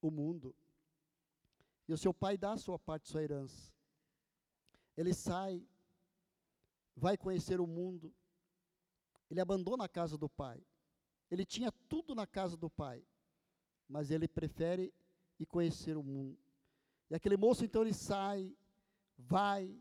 o 0.01 0.11
mundo. 0.11 0.55
E 1.89 1.93
o 1.93 1.99
seu 1.99 2.13
pai 2.13 2.37
dá 2.37 2.53
a 2.53 2.59
sua 2.59 2.79
parte, 2.79 3.09
sua 3.09 3.23
herança. 3.23 3.73
Ele 4.97 5.13
sai, 5.15 5.65
vai 6.97 7.17
conhecer 7.17 7.61
o 7.61 7.67
mundo, 7.67 8.13
ele 9.31 9.41
abandona 9.41 9.85
a 9.85 9.89
casa 9.89 10.17
do 10.17 10.29
pai. 10.29 10.65
Ele 11.31 11.45
tinha 11.45 11.71
tudo 11.89 12.15
na 12.15 12.27
casa 12.27 12.57
do 12.57 12.71
pai, 12.71 13.05
mas 13.89 14.11
ele 14.11 14.29
prefere 14.29 14.93
ir 15.39 15.47
conhecer 15.47 15.97
o 15.97 16.03
mundo. 16.03 16.39
E 17.11 17.15
aquele 17.15 17.37
moço 17.37 17.65
então 17.65 17.83
ele 17.83 17.93
sai, 17.93 18.57
vai, 19.17 19.79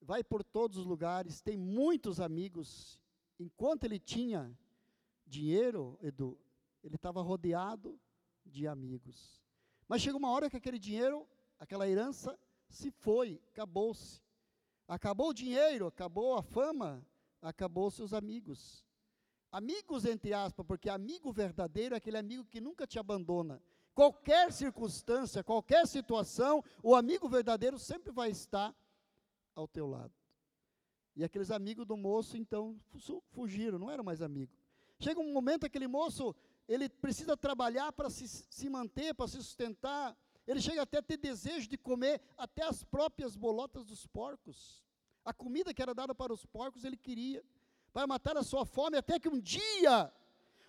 vai 0.00 0.24
por 0.24 0.42
todos 0.42 0.76
os 0.76 0.86
lugares, 0.86 1.40
tem 1.40 1.56
muitos 1.56 2.20
amigos. 2.20 3.00
Enquanto 3.38 3.84
ele 3.84 3.98
tinha 3.98 4.56
dinheiro, 5.26 5.98
Edu, 6.02 6.38
ele 6.82 6.96
estava 6.96 7.22
rodeado 7.22 7.98
de 8.46 8.66
amigos. 8.66 9.42
Mas 9.88 10.02
chega 10.02 10.16
uma 10.16 10.30
hora 10.30 10.50
que 10.50 10.56
aquele 10.56 10.78
dinheiro, 10.78 11.26
aquela 11.58 11.88
herança, 11.88 12.38
se 12.68 12.90
foi, 12.90 13.40
acabou-se. 13.48 14.20
Acabou 14.88 15.30
o 15.30 15.34
dinheiro, 15.34 15.86
acabou 15.86 16.36
a 16.36 16.42
fama, 16.42 17.04
acabou 17.42 17.90
seus 17.90 18.12
amigos. 18.12 18.84
Amigos, 19.50 20.04
entre 20.04 20.32
aspas, 20.32 20.66
porque 20.66 20.88
amigo 20.88 21.32
verdadeiro 21.32 21.94
é 21.94 21.98
aquele 21.98 22.18
amigo 22.18 22.44
que 22.44 22.60
nunca 22.60 22.86
te 22.86 22.98
abandona, 22.98 23.62
qualquer 23.94 24.52
circunstância, 24.52 25.42
qualquer 25.42 25.86
situação, 25.86 26.62
o 26.82 26.94
amigo 26.94 27.28
verdadeiro 27.28 27.78
sempre 27.78 28.12
vai 28.12 28.30
estar 28.30 28.74
ao 29.54 29.66
teu 29.66 29.86
lado. 29.86 30.12
E 31.16 31.24
aqueles 31.24 31.50
amigos 31.50 31.86
do 31.86 31.96
moço, 31.96 32.36
então, 32.36 32.78
fugiram, 33.30 33.78
não 33.78 33.90
eram 33.90 34.04
mais 34.04 34.20
amigos. 34.20 34.54
Chega 35.00 35.18
um 35.18 35.32
momento, 35.32 35.64
aquele 35.64 35.88
moço, 35.88 36.36
ele 36.68 36.88
precisa 36.88 37.36
trabalhar 37.36 37.92
para 37.92 38.10
se, 38.10 38.26
se 38.28 38.68
manter, 38.68 39.14
para 39.14 39.28
se 39.28 39.36
sustentar. 39.36 40.16
Ele 40.46 40.60
chega 40.60 40.82
até 40.82 40.98
a 40.98 41.02
ter 41.02 41.16
desejo 41.16 41.68
de 41.68 41.76
comer 41.78 42.20
até 42.36 42.64
as 42.64 42.84
próprias 42.84 43.36
bolotas 43.36 43.84
dos 43.84 44.06
porcos. 44.06 44.84
A 45.24 45.32
comida 45.32 45.74
que 45.74 45.82
era 45.82 45.94
dada 45.94 46.14
para 46.14 46.32
os 46.32 46.44
porcos, 46.46 46.84
ele 46.84 46.96
queria, 46.96 47.44
para 47.92 48.06
matar 48.06 48.36
a 48.36 48.42
sua 48.42 48.64
fome, 48.64 48.96
até 48.96 49.18
que 49.18 49.28
um 49.28 49.40
dia 49.40 50.12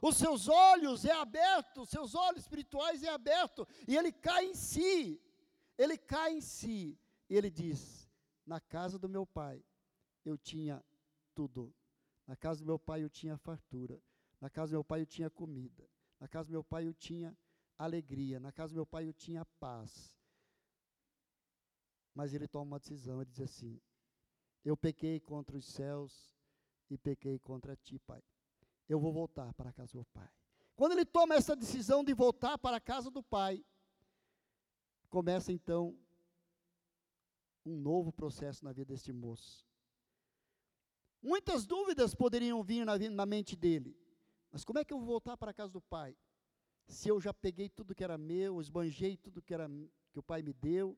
os 0.02 0.18
seus 0.18 0.48
olhos 0.48 1.06
é 1.06 1.12
aberto, 1.12 1.82
os 1.82 1.90
seus 1.90 2.14
olhos 2.14 2.42
espirituais 2.42 3.04
é 3.04 3.10
aberto, 3.10 3.68
e 3.88 3.96
ele 3.96 4.12
cai 4.12 4.46
em 4.46 4.56
si. 4.56 5.22
Ele 5.78 5.98
cai 5.98 6.34
em 6.34 6.42
si. 6.42 6.98
E 7.30 7.36
ele 7.36 7.50
diz: 7.50 8.10
Na 8.46 8.60
casa 8.60 8.98
do 8.98 9.10
meu 9.10 9.26
pai 9.26 9.64
eu 10.24 10.38
tinha 10.38 10.84
tudo. 11.34 11.74
Na 12.26 12.36
casa 12.36 12.60
do 12.62 12.66
meu 12.66 12.80
pai 12.80 13.04
eu 13.04 13.10
tinha 13.10 13.38
fartura. 13.38 14.02
Na 14.40 14.50
casa 14.50 14.72
do 14.72 14.76
meu 14.76 14.84
pai 14.84 15.02
eu 15.02 15.06
tinha 15.06 15.30
comida. 15.30 15.90
Na 16.20 16.28
casa 16.28 16.48
do 16.48 16.52
meu 16.52 16.64
pai 16.64 16.88
eu 16.88 16.94
tinha 16.94 17.36
alegria. 17.78 18.40
Na 18.40 18.52
casa 18.52 18.74
do 18.74 18.78
meu 18.78 18.86
pai 18.86 19.08
eu 19.08 19.14
tinha 19.14 19.46
paz. 19.60 20.16
Mas 22.14 22.34
ele 22.34 22.48
toma 22.48 22.66
uma 22.66 22.80
decisão, 22.80 23.22
ele 23.22 23.30
diz 23.30 23.42
assim: 23.42 23.80
Eu 24.64 24.76
pequei 24.76 25.20
contra 25.20 25.56
os 25.56 25.66
céus 25.66 26.36
e 26.90 26.98
pequei 26.98 27.38
contra 27.38 27.76
ti, 27.76 28.00
pai 28.00 28.24
eu 28.88 29.00
vou 29.00 29.12
voltar 29.12 29.54
para 29.54 29.70
a 29.70 29.74
casa 29.74 29.94
do 29.94 30.06
pai. 30.06 30.30
Quando 30.76 30.94
ele 30.94 31.06
toma 31.06 31.36
essa 31.36 31.56
decisão 31.56 32.04
de 32.04 32.14
voltar 32.14 32.58
para 32.58 32.78
a 32.78 32.82
casa 32.82 33.10
do 33.12 33.22
pai, 33.22 33.66
começa 35.10 35.52
então 35.52 35.98
um 37.66 37.76
novo 37.76 38.12
processo 38.12 38.64
na 38.64 38.72
vida 38.72 38.94
deste 38.94 39.12
moço. 39.12 39.66
Muitas 41.22 41.66
dúvidas 41.66 42.16
poderiam 42.16 42.64
vir 42.64 42.86
na, 42.86 42.98
na 42.98 43.26
mente 43.26 43.56
dele. 43.56 43.98
Mas 44.52 44.64
como 44.64 44.80
é 44.80 44.86
que 44.86 44.94
eu 44.94 44.98
vou 44.98 45.08
voltar 45.08 45.38
para 45.38 45.52
a 45.52 45.54
casa 45.54 45.72
do 45.72 45.82
pai? 45.82 46.16
Se 46.88 47.10
eu 47.10 47.20
já 47.20 47.34
peguei 47.34 47.70
tudo 47.70 47.94
que 47.94 48.04
era 48.04 48.18
meu, 48.18 48.62
esbanjei 48.62 49.18
tudo 49.18 49.42
que, 49.42 49.54
era, 49.54 49.70
que 50.12 50.20
o 50.20 50.24
pai 50.24 50.42
me 50.42 50.54
deu. 50.54 50.98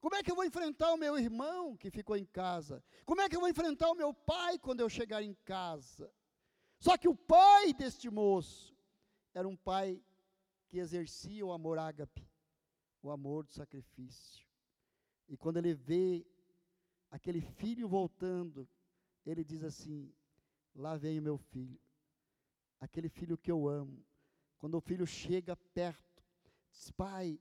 Como 0.00 0.14
é 0.14 0.22
que 0.22 0.30
eu 0.30 0.36
vou 0.36 0.44
enfrentar 0.44 0.92
o 0.92 0.96
meu 0.96 1.18
irmão 1.18 1.76
que 1.76 1.90
ficou 1.90 2.16
em 2.16 2.24
casa? 2.24 2.84
Como 3.04 3.20
é 3.20 3.28
que 3.28 3.34
eu 3.34 3.40
vou 3.40 3.48
enfrentar 3.48 3.90
o 3.90 3.94
meu 3.94 4.14
pai 4.14 4.58
quando 4.58 4.80
eu 4.80 4.88
chegar 4.88 5.22
em 5.22 5.34
casa? 5.44 6.12
Só 6.78 6.96
que 6.96 7.08
o 7.08 7.16
pai 7.16 7.72
deste 7.72 8.08
moço 8.08 8.76
era 9.34 9.48
um 9.48 9.56
pai 9.56 10.00
que 10.68 10.78
exercia 10.78 11.44
o 11.44 11.52
amor 11.52 11.78
ágape, 11.78 12.28
o 13.02 13.10
amor 13.10 13.44
do 13.44 13.52
sacrifício. 13.52 14.46
E 15.28 15.36
quando 15.36 15.56
ele 15.56 15.74
vê 15.74 16.24
aquele 17.10 17.40
filho 17.40 17.88
voltando, 17.88 18.68
ele 19.24 19.42
diz 19.42 19.64
assim: 19.64 20.12
Lá 20.74 20.96
vem 20.96 21.18
o 21.18 21.22
meu 21.22 21.38
filho, 21.38 21.80
aquele 22.80 23.08
filho 23.08 23.38
que 23.38 23.50
eu 23.50 23.68
amo. 23.68 24.04
Quando 24.58 24.76
o 24.76 24.80
filho 24.80 25.06
chega 25.06 25.56
perto, 25.74 26.24
diz: 26.70 26.90
Pai, 26.90 27.38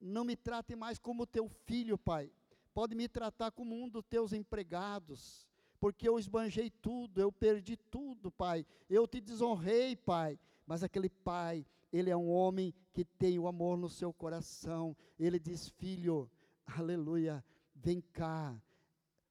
não 0.00 0.24
me 0.24 0.36
trate 0.36 0.74
mais 0.76 0.98
como 0.98 1.26
teu 1.26 1.48
filho, 1.48 1.96
pai. 1.98 2.30
Pode 2.72 2.94
me 2.94 3.08
tratar 3.08 3.52
como 3.52 3.74
um 3.74 3.88
dos 3.88 4.04
teus 4.04 4.32
empregados, 4.32 5.48
porque 5.78 6.08
eu 6.08 6.18
esbanjei 6.18 6.70
tudo, 6.70 7.20
eu 7.20 7.30
perdi 7.30 7.76
tudo, 7.76 8.30
pai. 8.30 8.66
Eu 8.88 9.06
te 9.06 9.20
desonrei, 9.20 9.94
pai. 9.94 10.38
Mas 10.66 10.82
aquele 10.82 11.08
pai, 11.08 11.64
ele 11.92 12.10
é 12.10 12.16
um 12.16 12.30
homem 12.30 12.74
que 12.92 13.04
tem 13.04 13.38
o 13.38 13.46
amor 13.46 13.76
no 13.76 13.88
seu 13.88 14.12
coração. 14.12 14.96
Ele 15.18 15.38
diz: 15.38 15.68
Filho, 15.68 16.30
aleluia, 16.66 17.44
vem 17.74 18.00
cá, 18.00 18.60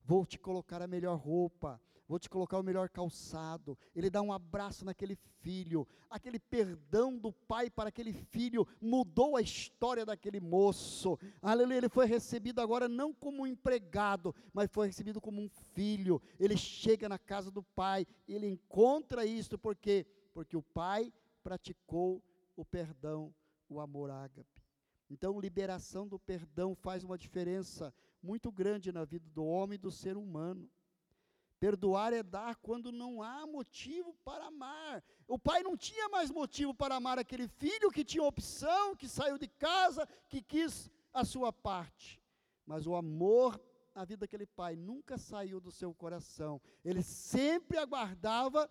vou 0.03 0.25
te 0.25 0.37
colocar 0.37 0.81
a 0.81 0.87
melhor 0.87 1.17
roupa, 1.17 1.81
vou 2.07 2.19
te 2.19 2.29
colocar 2.29 2.59
o 2.59 2.63
melhor 2.63 2.89
calçado. 2.89 3.77
Ele 3.95 4.09
dá 4.09 4.21
um 4.21 4.31
abraço 4.31 4.85
naquele 4.85 5.15
filho, 5.41 5.87
aquele 6.09 6.39
perdão 6.39 7.17
do 7.17 7.31
pai 7.31 7.69
para 7.69 7.89
aquele 7.89 8.13
filho 8.13 8.67
mudou 8.81 9.35
a 9.35 9.41
história 9.41 10.05
daquele 10.05 10.39
moço. 10.39 11.17
Aleluia, 11.41 11.77
ele 11.77 11.89
foi 11.89 12.05
recebido 12.05 12.59
agora 12.59 12.87
não 12.87 13.13
como 13.13 13.43
um 13.43 13.47
empregado, 13.47 14.35
mas 14.53 14.69
foi 14.71 14.87
recebido 14.87 15.19
como 15.19 15.41
um 15.41 15.49
filho. 15.49 16.21
Ele 16.39 16.57
chega 16.57 17.09
na 17.09 17.17
casa 17.17 17.51
do 17.51 17.63
pai, 17.63 18.05
ele 18.27 18.47
encontra 18.47 19.25
isso 19.25 19.57
porque 19.57 20.05
porque 20.33 20.57
o 20.57 20.63
pai 20.63 21.13
praticou 21.43 22.21
o 22.55 22.65
perdão, 22.65 23.33
o 23.69 23.79
amor 23.79 24.09
ágape. 24.09 24.63
Então, 25.09 25.39
liberação 25.39 26.07
do 26.07 26.17
perdão 26.17 26.73
faz 26.73 27.03
uma 27.03 27.17
diferença 27.17 27.93
muito 28.21 28.51
grande 28.51 28.91
na 28.91 29.05
vida 29.05 29.29
do 29.29 29.45
homem 29.45 29.75
e 29.75 29.81
do 29.81 29.91
ser 29.91 30.17
humano. 30.17 30.67
Perdoar 31.63 32.11
é 32.11 32.21
dar 32.21 32.57
quando 32.57 32.91
não 32.91 33.23
há 33.23 33.47
motivo 33.47 34.13
para 34.25 34.47
amar. 34.47 35.01
O 35.25 35.39
pai 35.39 35.63
não 35.63 35.77
tinha 35.77 36.09
mais 36.09 36.29
motivo 36.29 36.73
para 36.73 36.95
amar 36.95 37.17
aquele 37.17 37.47
filho 37.47 37.89
que 37.89 38.03
tinha 38.03 38.21
opção, 38.21 38.93
que 38.97 39.07
saiu 39.07 39.37
de 39.37 39.47
casa, 39.47 40.05
que 40.27 40.41
quis 40.41 40.91
a 41.13 41.23
sua 41.23 41.53
parte. 41.53 42.21
Mas 42.65 42.85
o 42.85 42.93
amor 42.93 43.57
na 43.95 44.03
vida 44.03 44.19
daquele 44.25 44.45
pai 44.45 44.75
nunca 44.75 45.17
saiu 45.17 45.61
do 45.61 45.71
seu 45.71 45.93
coração. 45.93 46.61
Ele 46.83 47.01
sempre 47.01 47.77
aguardava 47.77 48.69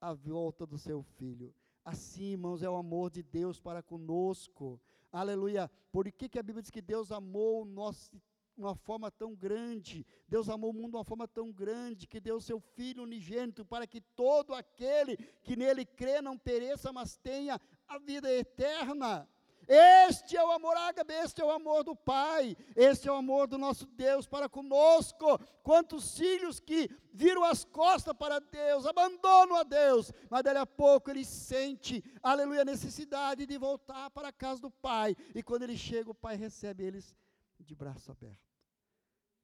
a 0.00 0.12
volta 0.12 0.64
do 0.64 0.78
seu 0.78 1.02
filho. 1.02 1.52
Assim, 1.84 2.26
irmãos, 2.26 2.62
é 2.62 2.70
o 2.70 2.76
amor 2.76 3.10
de 3.10 3.24
Deus 3.24 3.58
para 3.58 3.82
conosco. 3.82 4.80
Aleluia. 5.10 5.68
Por 5.90 6.08
que, 6.12 6.28
que 6.28 6.38
a 6.38 6.44
Bíblia 6.44 6.62
diz 6.62 6.70
que 6.70 6.80
Deus 6.80 7.10
amou 7.10 7.64
nós 7.64 8.08
de 8.08 8.20
uma 8.56 8.74
forma 8.74 9.10
tão 9.10 9.34
grande? 9.34 10.06
Deus 10.28 10.48
amou 10.48 10.70
o 10.70 10.72
mundo 10.72 10.90
de 10.90 10.96
uma 10.96 11.04
forma 11.04 11.26
tão 11.26 11.50
grande 11.50 12.06
que 12.06 12.20
deu 12.20 12.40
seu 12.40 12.60
Filho 12.60 13.02
unigênito 13.02 13.64
para 13.64 13.86
que 13.86 14.00
todo 14.00 14.54
aquele 14.54 15.16
que 15.42 15.56
nele 15.56 15.84
crê 15.84 16.20
não 16.20 16.38
pereça, 16.38 16.92
mas 16.92 17.16
tenha 17.16 17.60
a 17.88 17.98
vida 17.98 18.30
eterna. 18.32 19.28
Este 19.68 20.36
é 20.36 20.44
o 20.44 20.50
amor 20.50 20.76
ágape, 20.76 21.12
este 21.12 21.40
é 21.40 21.44
o 21.44 21.50
amor 21.50 21.84
do 21.84 21.94
Pai, 21.94 22.56
este 22.74 23.08
é 23.08 23.12
o 23.12 23.14
amor 23.14 23.46
do 23.46 23.56
nosso 23.56 23.86
Deus 23.86 24.26
para 24.26 24.48
conosco. 24.48 25.38
Quantos 25.62 26.16
filhos 26.16 26.58
que 26.58 26.90
viram 27.12 27.44
as 27.44 27.64
costas 27.64 28.14
para 28.14 28.40
Deus, 28.40 28.86
abandonam 28.86 29.56
a 29.56 29.62
Deus, 29.62 30.12
mas 30.28 30.42
dali 30.42 30.58
a 30.58 30.66
pouco 30.66 31.10
ele 31.10 31.24
sente, 31.24 32.02
aleluia, 32.22 32.62
a 32.62 32.64
necessidade 32.64 33.46
de 33.46 33.56
voltar 33.56 34.10
para 34.10 34.28
a 34.28 34.32
casa 34.32 34.60
do 34.60 34.70
Pai. 34.70 35.16
E 35.34 35.42
quando 35.42 35.62
ele 35.62 35.76
chega, 35.76 36.10
o 36.10 36.14
Pai 36.14 36.36
recebe 36.36 36.82
eles 36.82 37.14
de 37.64 37.74
braço 37.74 38.10
aberto. 38.10 38.52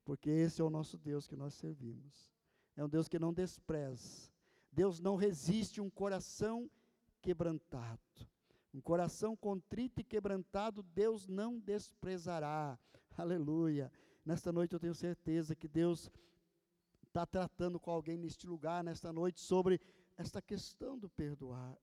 Porque 0.04 0.30
esse 0.30 0.60
é 0.60 0.64
o 0.64 0.70
nosso 0.70 0.96
Deus 0.96 1.26
que 1.26 1.36
nós 1.36 1.54
servimos. 1.54 2.32
É 2.76 2.84
um 2.84 2.88
Deus 2.88 3.08
que 3.08 3.18
não 3.18 3.32
despreza. 3.32 4.30
Deus 4.72 5.00
não 5.00 5.16
resiste 5.16 5.80
um 5.80 5.90
coração 5.90 6.70
quebrantado. 7.20 8.00
Um 8.72 8.80
coração 8.80 9.36
contrito 9.36 10.00
e 10.00 10.04
quebrantado, 10.04 10.82
Deus 10.82 11.26
não 11.26 11.58
desprezará. 11.58 12.78
Aleluia. 13.16 13.90
Nesta 14.24 14.52
noite 14.52 14.74
eu 14.74 14.78
tenho 14.78 14.94
certeza 14.94 15.56
que 15.56 15.66
Deus 15.66 16.10
está 17.08 17.26
tratando 17.26 17.80
com 17.80 17.90
alguém 17.90 18.16
neste 18.16 18.46
lugar, 18.46 18.84
nesta 18.84 19.12
noite, 19.12 19.40
sobre 19.40 19.80
esta 20.16 20.40
questão 20.40 20.98
do 20.98 21.08
perdoar. 21.08 21.76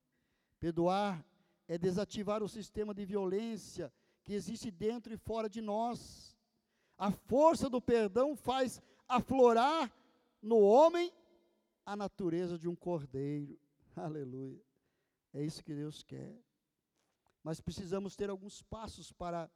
Perdoar 0.59 1.25
é 1.67 1.77
desativar 1.77 2.41
o 2.41 2.47
sistema 2.47 2.93
de 2.93 3.03
violência 3.03 3.91
que 4.23 4.33
existe 4.33 4.71
dentro 4.71 5.13
e 5.13 5.17
fora 5.17 5.49
de 5.49 5.61
nós. 5.61 6.24
A 6.97 7.11
força 7.11 7.69
do 7.69 7.81
perdão 7.81 8.35
faz 8.35 8.81
aflorar 9.07 9.91
no 10.41 10.59
homem 10.59 11.11
a 11.85 11.95
natureza 11.95 12.57
de 12.57 12.67
um 12.67 12.75
cordeiro. 12.75 13.59
Aleluia. 13.95 14.61
É 15.33 15.43
isso 15.43 15.63
que 15.63 15.73
Deus 15.73 16.03
quer 16.03 16.45
mas 17.45 17.61
precisamos 17.61 18.15
ter 18.15 18.27
alguns 18.27 18.63
passos 18.63 19.11
para 19.11 19.47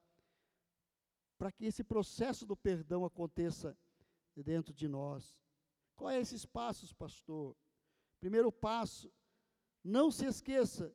para 1.40 1.52
que 1.52 1.66
esse 1.66 1.84
processo 1.84 2.46
do 2.46 2.56
perdão 2.56 3.04
aconteça 3.04 3.76
dentro 4.36 4.74
de 4.74 4.88
nós. 4.88 5.42
Quais 5.96 6.18
é 6.18 6.22
esses 6.22 6.46
passos, 6.46 6.94
pastor? 6.94 7.56
Primeiro 8.20 8.52
passo, 8.52 9.12
não 9.84 10.12
se 10.12 10.26
esqueça 10.26 10.94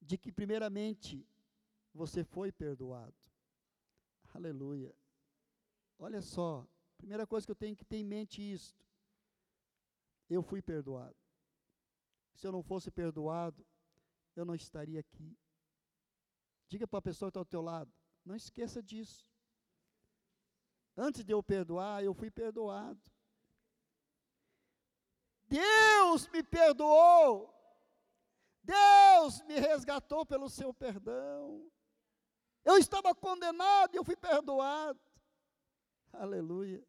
de 0.00 0.16
que 0.16 0.30
primeiramente 0.30 1.26
você 1.92 2.22
foi 2.22 2.52
perdoado. 2.52 3.16
Aleluia. 4.32 4.94
Olha 6.02 6.22
só, 6.22 6.66
primeira 6.96 7.26
coisa 7.26 7.46
que 7.46 7.50
eu 7.52 7.56
tenho 7.56 7.76
que 7.76 7.84
ter 7.84 7.98
em 7.98 8.04
mente 8.04 8.40
é 8.40 8.44
isto. 8.46 8.82
Eu 10.30 10.42
fui 10.42 10.62
perdoado. 10.62 11.14
Se 12.34 12.46
eu 12.46 12.52
não 12.52 12.62
fosse 12.62 12.90
perdoado, 12.90 13.66
eu 14.34 14.46
não 14.46 14.54
estaria 14.54 14.98
aqui. 14.98 15.36
Diga 16.68 16.88
para 16.88 17.00
a 17.00 17.02
pessoa 17.02 17.28
que 17.28 17.32
está 17.32 17.40
ao 17.40 17.44
teu 17.44 17.60
lado, 17.60 17.92
não 18.24 18.34
esqueça 18.34 18.82
disso. 18.82 19.28
Antes 20.96 21.22
de 21.22 21.34
eu 21.34 21.42
perdoar, 21.42 22.02
eu 22.02 22.14
fui 22.14 22.30
perdoado. 22.30 23.00
Deus 25.44 26.28
me 26.28 26.42
perdoou. 26.42 27.54
Deus 28.62 29.42
me 29.42 29.58
resgatou 29.60 30.24
pelo 30.24 30.48
seu 30.48 30.72
perdão. 30.72 31.70
Eu 32.64 32.78
estava 32.78 33.14
condenado 33.14 33.94
e 33.94 33.98
eu 33.98 34.04
fui 34.04 34.16
perdoado. 34.16 35.09
Aleluia. 36.12 36.84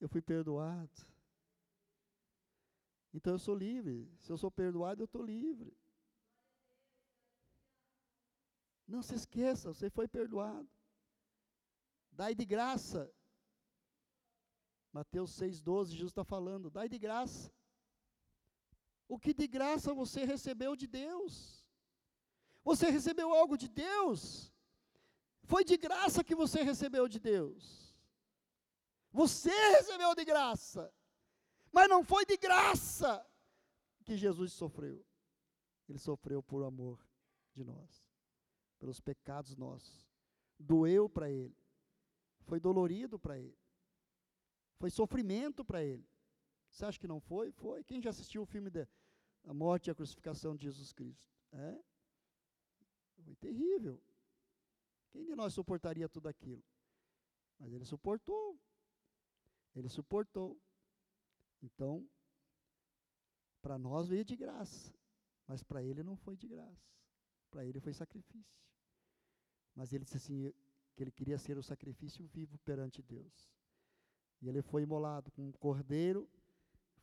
Eu 0.00 0.08
fui 0.08 0.22
perdoado. 0.22 0.90
Então 3.12 3.32
eu 3.34 3.38
sou 3.38 3.54
livre. 3.54 4.10
Se 4.18 4.30
eu 4.30 4.38
sou 4.38 4.50
perdoado, 4.50 5.02
eu 5.02 5.06
estou 5.06 5.22
livre. 5.22 5.76
Não 8.86 9.02
se 9.02 9.14
esqueça, 9.14 9.72
você 9.72 9.90
foi 9.90 10.08
perdoado. 10.08 10.68
Dai 12.10 12.34
de 12.34 12.44
graça. 12.44 13.12
Mateus 14.92 15.38
6,12, 15.38 15.90
Jesus 15.90 16.10
está 16.10 16.24
falando, 16.24 16.70
dai 16.70 16.88
de 16.88 16.98
graça. 16.98 17.52
O 19.06 19.18
que 19.18 19.34
de 19.34 19.46
graça 19.46 19.92
você 19.92 20.24
recebeu 20.24 20.74
de 20.74 20.86
Deus? 20.86 21.64
Você 22.64 22.90
recebeu 22.90 23.32
algo 23.32 23.56
de 23.56 23.68
Deus? 23.68 24.52
Foi 25.48 25.64
de 25.64 25.78
graça 25.78 26.22
que 26.22 26.34
você 26.34 26.62
recebeu 26.62 27.08
de 27.08 27.18
Deus. 27.18 27.96
Você 29.10 29.50
recebeu 29.78 30.14
de 30.14 30.22
graça. 30.22 30.92
Mas 31.72 31.88
não 31.88 32.04
foi 32.04 32.26
de 32.26 32.36
graça 32.36 33.26
que 34.04 34.14
Jesus 34.14 34.52
sofreu. 34.52 35.02
Ele 35.88 35.98
sofreu 35.98 36.42
por 36.42 36.62
amor 36.64 37.02
de 37.54 37.64
nós 37.64 38.06
pelos 38.78 39.00
pecados 39.00 39.56
nossos. 39.56 40.06
Doeu 40.58 41.08
para 41.08 41.30
ele. 41.30 41.56
Foi 42.42 42.60
dolorido 42.60 43.18
para 43.18 43.38
ele. 43.38 43.58
Foi 44.76 44.90
sofrimento 44.90 45.64
para 45.64 45.82
ele. 45.82 46.06
Você 46.68 46.84
acha 46.84 47.00
que 47.00 47.08
não 47.08 47.20
foi? 47.20 47.50
Foi. 47.52 47.82
Quem 47.84 48.02
já 48.02 48.10
assistiu 48.10 48.42
o 48.42 48.46
filme 48.46 48.68
da 48.68 48.86
morte 49.54 49.86
e 49.86 49.90
a 49.90 49.94
crucificação 49.94 50.54
de 50.54 50.64
Jesus 50.64 50.92
Cristo? 50.92 51.26
É? 51.52 51.78
Foi 53.24 53.34
terrível. 53.36 53.98
Quem 55.10 55.24
de 55.24 55.34
nós 55.34 55.54
suportaria 55.54 56.08
tudo 56.08 56.28
aquilo? 56.28 56.62
Mas 57.58 57.72
ele 57.72 57.84
suportou. 57.84 58.58
Ele 59.74 59.88
suportou. 59.88 60.60
Então, 61.62 62.08
para 63.60 63.78
nós 63.78 64.08
veio 64.08 64.24
de 64.24 64.36
graça, 64.36 64.94
mas 65.46 65.62
para 65.62 65.82
ele 65.82 66.02
não 66.02 66.16
foi 66.16 66.36
de 66.36 66.46
graça. 66.46 66.88
Para 67.50 67.64
ele 67.64 67.80
foi 67.80 67.92
sacrifício. 67.92 68.58
Mas 69.74 69.92
ele 69.92 70.04
disse 70.04 70.16
assim 70.16 70.52
que 70.94 71.02
ele 71.02 71.10
queria 71.10 71.38
ser 71.38 71.56
o 71.56 71.62
sacrifício 71.62 72.26
vivo 72.26 72.58
perante 72.58 73.02
Deus. 73.02 73.52
E 74.40 74.48
ele 74.48 74.62
foi 74.62 74.82
imolado 74.82 75.30
com 75.32 75.48
um 75.48 75.52
cordeiro, 75.52 76.28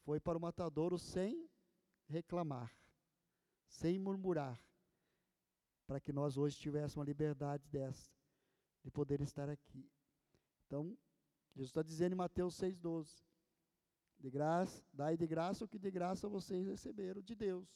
foi 0.03 0.19
para 0.19 0.37
o 0.37 0.41
matadouro 0.41 0.97
sem 0.97 1.49
reclamar, 2.07 2.73
sem 3.67 3.99
murmurar, 3.99 4.61
para 5.85 5.99
que 5.99 6.11
nós 6.11 6.37
hoje 6.37 6.57
tivéssemos 6.57 6.97
uma 6.97 7.05
liberdade 7.05 7.67
dessa, 7.69 8.11
de 8.83 8.91
poder 8.91 9.21
estar 9.21 9.49
aqui. 9.49 9.89
Então, 10.65 10.97
Jesus 11.53 11.69
está 11.69 11.81
dizendo 11.81 12.13
em 12.13 12.17
Mateus 12.17 12.59
6,12: 12.59 13.23
de 14.19 14.29
graça, 14.29 14.83
dai 14.91 15.15
de 15.15 15.27
graça 15.27 15.63
o 15.63 15.67
que 15.67 15.77
de 15.77 15.91
graça 15.91 16.27
vocês 16.27 16.65
receberam 16.65 17.21
de 17.21 17.35
Deus. 17.35 17.67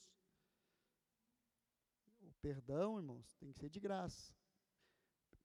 O 2.21 2.33
perdão, 2.41 2.97
irmãos, 2.97 3.35
tem 3.35 3.51
que 3.51 3.59
ser 3.59 3.69
de 3.69 3.79
graça. 3.79 4.33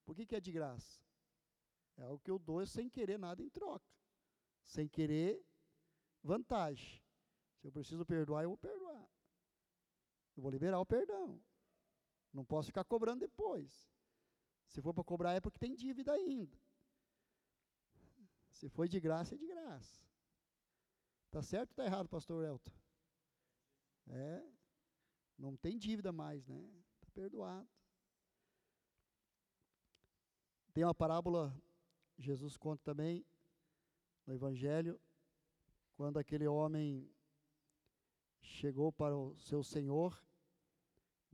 Por 0.05 0.14
que, 0.14 0.27
que 0.27 0.37
é 0.37 0.40
de 0.40 0.53
graça? 0.53 1.03
É 1.96 2.03
algo 2.03 2.18
que 2.18 2.31
eu 2.31 2.38
dou 2.38 2.64
sem 2.66 2.88
querer 2.88 3.18
nada 3.18 3.42
em 3.42 3.48
troca. 3.48 3.88
Sem 4.62 4.88
querer 4.88 5.44
vantagem. 6.22 7.03
Se 7.61 7.68
eu 7.68 7.72
preciso 7.72 8.05
perdoar, 8.05 8.42
eu 8.42 8.50
vou 8.50 8.59
perdoar. 8.59 9.09
Eu 10.37 10.42
vou 10.42 10.50
liberar 10.50 10.81
o 10.81 10.87
perdão. 10.87 11.40
Não 12.35 12.44
posso 12.44 12.66
ficar 12.66 12.85
cobrando 12.85 13.20
depois. 13.20 13.88
Se 14.68 14.83
for 14.83 14.92
para 14.92 15.05
cobrar, 15.05 15.35
é 15.35 15.40
porque 15.40 15.59
tem 15.59 15.73
dívida 15.73 16.12
ainda. 16.12 16.59
Se 18.51 18.68
foi 18.68 18.88
de 18.88 18.99
graça, 18.99 19.37
é 19.37 19.38
de 19.38 19.47
graça. 19.47 20.03
Está 21.27 21.40
certo 21.40 21.70
ou 21.70 21.73
está 21.73 21.85
errado, 21.85 22.09
pastor 22.09 22.44
Elton? 22.44 22.73
É. 24.09 24.44
Não 25.38 25.57
tem 25.57 25.79
dívida 25.79 26.12
mais, 26.12 26.44
né? 26.47 26.61
Está 26.97 27.09
perdoado. 27.12 27.68
Tem 30.73 30.83
uma 30.83 30.94
parábola, 30.94 31.57
Jesus 32.18 32.57
conta 32.57 32.83
também, 32.83 33.25
no 34.27 34.35
Evangelho, 34.35 35.01
quando 35.94 36.18
aquele 36.18 36.49
homem 36.49 37.09
chegou 38.40 38.92
para 38.92 39.16
o 39.16 39.38
seu 39.38 39.62
senhor, 39.62 40.20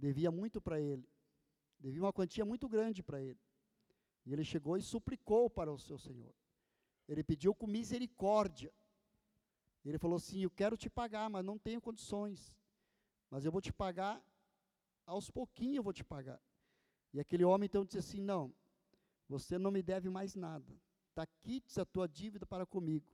devia 0.00 0.30
muito 0.30 0.60
para 0.60 0.80
ele, 0.80 1.06
devia 1.78 2.02
uma 2.02 2.12
quantia 2.12 2.44
muito 2.44 2.68
grande 2.68 3.02
para 3.02 3.20
ele. 3.20 3.38
E 4.24 4.32
ele 4.32 4.44
chegou 4.44 4.76
e 4.76 4.82
suplicou 4.82 5.48
para 5.48 5.72
o 5.72 5.78
seu 5.78 5.98
senhor. 5.98 6.34
Ele 7.08 7.22
pediu 7.22 7.54
com 7.54 7.66
misericórdia. 7.66 8.72
Ele 9.84 9.98
falou 9.98 10.16
assim: 10.16 10.40
Eu 10.42 10.50
quero 10.50 10.76
te 10.76 10.88
pagar, 10.88 11.28
mas 11.28 11.44
não 11.44 11.58
tenho 11.58 11.80
condições. 11.80 12.54
Mas 13.30 13.44
eu 13.44 13.52
vou 13.52 13.60
te 13.60 13.72
pagar, 13.72 14.22
aos 15.06 15.30
pouquinhos 15.30 15.76
eu 15.76 15.82
vou 15.82 15.92
te 15.92 16.04
pagar. 16.04 16.40
E 17.12 17.20
aquele 17.20 17.44
homem 17.44 17.66
então 17.66 17.84
disse 17.84 17.98
assim: 17.98 18.20
Não, 18.20 18.54
você 19.28 19.58
não 19.58 19.70
me 19.70 19.82
deve 19.82 20.08
mais 20.08 20.34
nada. 20.34 20.72
Está 21.08 21.26
quites 21.26 21.78
a 21.78 21.84
tua 21.84 22.06
dívida 22.06 22.46
para 22.46 22.64
comigo. 22.64 23.10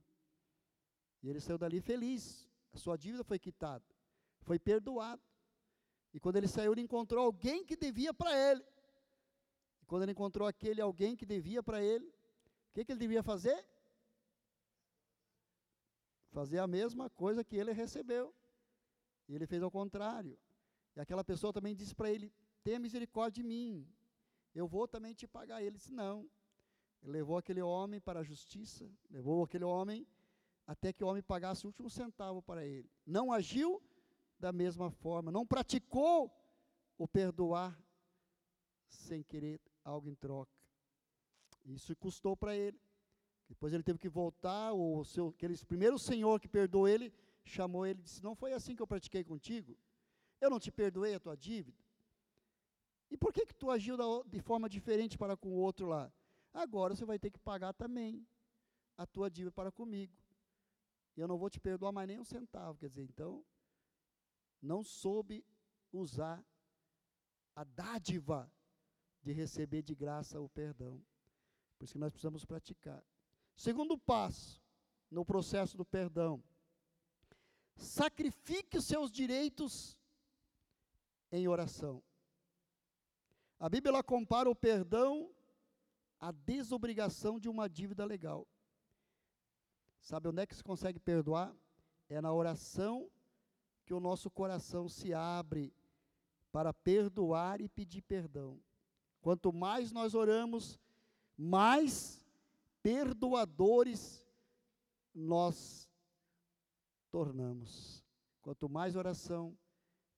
E 1.23 1.29
ele 1.29 1.41
saiu 1.41 1.59
dali 1.59 1.81
feliz. 1.81 2.49
A 2.73 2.79
sua 2.79 2.97
dívida 2.97 3.25
foi 3.25 3.39
quitada, 3.39 3.85
foi 4.43 4.59
perdoado. 4.59 5.23
E 6.17 6.21
quando 6.21 6.37
ele 6.37 6.49
saiu, 6.49 6.73
ele 6.73 6.81
encontrou 6.81 7.23
alguém 7.25 7.65
que 7.69 7.77
devia 7.77 8.13
para 8.13 8.33
ele. 8.37 8.65
E 9.83 9.87
quando 9.87 10.03
ele 10.05 10.13
encontrou 10.13 10.49
aquele 10.49 10.81
alguém 10.81 11.15
que 11.15 11.27
devia 11.27 11.63
para 11.63 11.81
ele, 11.83 12.07
o 12.07 12.73
que, 12.75 12.85
que 12.85 12.93
ele 12.93 13.05
devia 13.07 13.23
fazer? 13.23 13.59
fazer 16.37 16.59
a 16.59 16.67
mesma 16.67 17.09
coisa 17.09 17.43
que 17.43 17.57
ele 17.57 17.73
recebeu. 17.73 18.35
E 19.27 19.35
ele 19.35 19.47
fez 19.47 19.63
ao 19.63 19.71
contrário. 19.71 20.39
E 20.95 21.01
aquela 21.01 21.25
pessoa 21.25 21.51
também 21.51 21.75
disse 21.75 21.95
para 21.95 22.11
ele: 22.11 22.31
Tenha 22.63 22.79
misericórdia 22.79 23.43
de 23.43 23.49
mim, 23.49 23.89
eu 24.55 24.67
vou 24.69 24.87
também 24.87 25.15
te 25.15 25.27
pagar. 25.27 25.63
Ele 25.63 25.79
disse: 25.79 25.93
Não. 25.93 26.29
Ele 27.03 27.13
levou 27.13 27.39
aquele 27.39 27.63
homem 27.63 28.01
para 28.01 28.21
a 28.21 28.23
justiça, 28.23 28.85
levou 29.11 29.45
aquele 29.45 29.65
homem 29.65 30.07
até 30.67 30.93
que 30.93 31.03
o 31.03 31.07
homem 31.07 31.23
pagasse 31.23 31.65
o 31.65 31.69
último 31.69 31.89
centavo 31.89 32.43
para 32.43 32.67
ele. 32.67 32.91
Não 33.07 33.33
agiu 33.33 33.83
da 34.39 34.53
mesma 34.53 34.91
forma, 34.91 35.31
não 35.31 35.47
praticou 35.47 36.31
o 36.99 37.09
perdoar 37.09 37.79
sem 38.89 39.23
querer 39.23 39.61
algo 39.85 40.09
em 40.09 40.15
troca. 40.15 40.53
Isso 41.65 41.95
custou 41.97 42.37
para 42.37 42.57
ele. 42.57 42.81
Depois 43.49 43.73
ele 43.73 43.83
teve 43.83 43.99
que 43.99 44.09
voltar, 44.09 44.73
o 44.73 45.05
seu, 45.05 45.29
aquele 45.29 45.57
primeiro 45.65 45.99
senhor 45.99 46.41
que 46.41 46.49
perdoou 46.49 46.89
ele, 46.89 47.13
chamou 47.45 47.87
ele 47.87 48.01
e 48.01 48.03
disse: 48.03 48.23
Não 48.23 48.35
foi 48.35 48.53
assim 48.53 48.75
que 48.75 48.83
eu 48.83 48.87
pratiquei 48.87 49.25
contigo? 49.25 49.77
Eu 50.41 50.51
não 50.51 50.59
te 50.59 50.71
perdoei 50.71 51.15
a 51.15 51.21
tua 51.21 51.37
dívida? 51.37 51.79
E 53.11 53.17
por 53.17 53.33
que, 53.33 53.47
que 53.47 53.55
tu 53.55 53.71
agiu 53.71 53.97
da, 53.97 54.05
de 54.27 54.41
forma 54.41 54.69
diferente 54.69 55.17
para 55.17 55.37
com 55.37 55.51
o 55.51 55.59
outro 55.59 55.87
lá? 55.87 56.13
Agora 56.53 56.95
você 56.95 57.05
vai 57.05 57.19
ter 57.19 57.31
que 57.31 57.39
pagar 57.39 57.73
também 57.73 58.27
a 58.97 59.07
tua 59.07 59.31
dívida 59.31 59.53
para 59.53 59.71
comigo. 59.71 60.13
E 61.17 61.21
eu 61.21 61.29
não 61.29 61.39
vou 61.39 61.49
te 61.49 61.61
perdoar 61.61 61.93
mais 61.93 62.09
nem 62.09 62.19
um 62.19 62.25
centavo. 62.25 62.79
Quer 62.79 62.89
dizer, 62.89 63.05
então, 63.05 63.45
não 64.67 64.83
soube 64.83 65.45
usar 65.93 66.45
a 67.55 67.65
dádiva 67.65 68.53
de 69.23 69.33
receber 69.33 69.83
de 69.83 69.95
graça 69.95 70.41
o 70.41 70.49
perdão. 70.49 71.03
Por 71.79 71.85
isso 71.85 71.95
que 71.95 71.99
nós 71.99 72.13
precisamos 72.13 72.45
praticar. 72.45 73.03
Segundo 73.55 73.97
passo 73.97 74.63
no 75.11 75.25
processo 75.25 75.77
do 75.77 75.85
perdão: 75.85 76.43
sacrifique 77.77 78.77
os 78.77 78.85
seus 78.85 79.11
direitos 79.11 79.97
em 81.33 81.49
oração. 81.49 82.03
A 83.59 83.69
Bíblia 83.69 83.91
ela 83.91 84.03
compara 84.03 84.51
o 84.51 84.55
perdão 84.55 85.35
à 86.21 86.31
desobrigação 86.31 87.39
de 87.41 87.49
uma 87.49 87.69
dívida 87.69 88.05
legal. 88.05 88.47
Sabe 90.01 90.29
onde 90.29 90.43
é 90.43 90.47
que 90.47 90.55
se 90.55 90.63
consegue 90.63 90.99
perdoar? 90.99 91.57
É 92.09 92.21
na 92.21 92.33
oração 92.33 93.11
que 93.87 93.95
o 93.95 94.01
nosso 94.01 94.29
coração 94.29 94.89
se 94.89 95.15
abre 95.15 95.73
para 96.51 96.75
perdoar 96.75 97.61
e 97.61 97.69
pedir 97.69 98.03
perdão. 98.03 98.61
Quanto 99.23 99.53
mais 99.53 99.93
nós 99.93 100.13
oramos, 100.13 100.79
mais 101.39 102.27
perdoadores 102.83 104.27
nós 105.15 105.89
tornamos. 107.11 108.05
Quanto 108.43 108.69
mais 108.69 108.97
oração, 108.97 109.57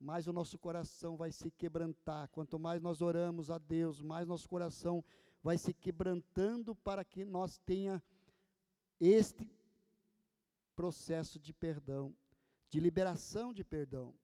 mais 0.00 0.26
o 0.26 0.32
nosso 0.32 0.58
coração 0.58 1.16
vai 1.16 1.30
se 1.30 1.50
quebrantar. 1.50 2.28
Quanto 2.28 2.58
mais 2.58 2.80
nós 2.80 3.02
oramos 3.02 3.50
a 3.50 3.58
Deus, 3.58 4.00
mais 4.00 4.26
nosso 4.26 4.48
coração 4.48 5.04
vai 5.42 5.58
se 5.58 5.74
quebrantando 5.74 6.74
para 6.74 7.04
que 7.04 7.24
nós 7.24 7.58
tenha 7.58 8.02
este 8.98 9.46
processo 10.74 11.38
de 11.38 11.52
perdão, 11.52 12.14
de 12.68 12.80
liberação 12.80 13.52
de 13.52 13.64
perdão. 13.64 14.14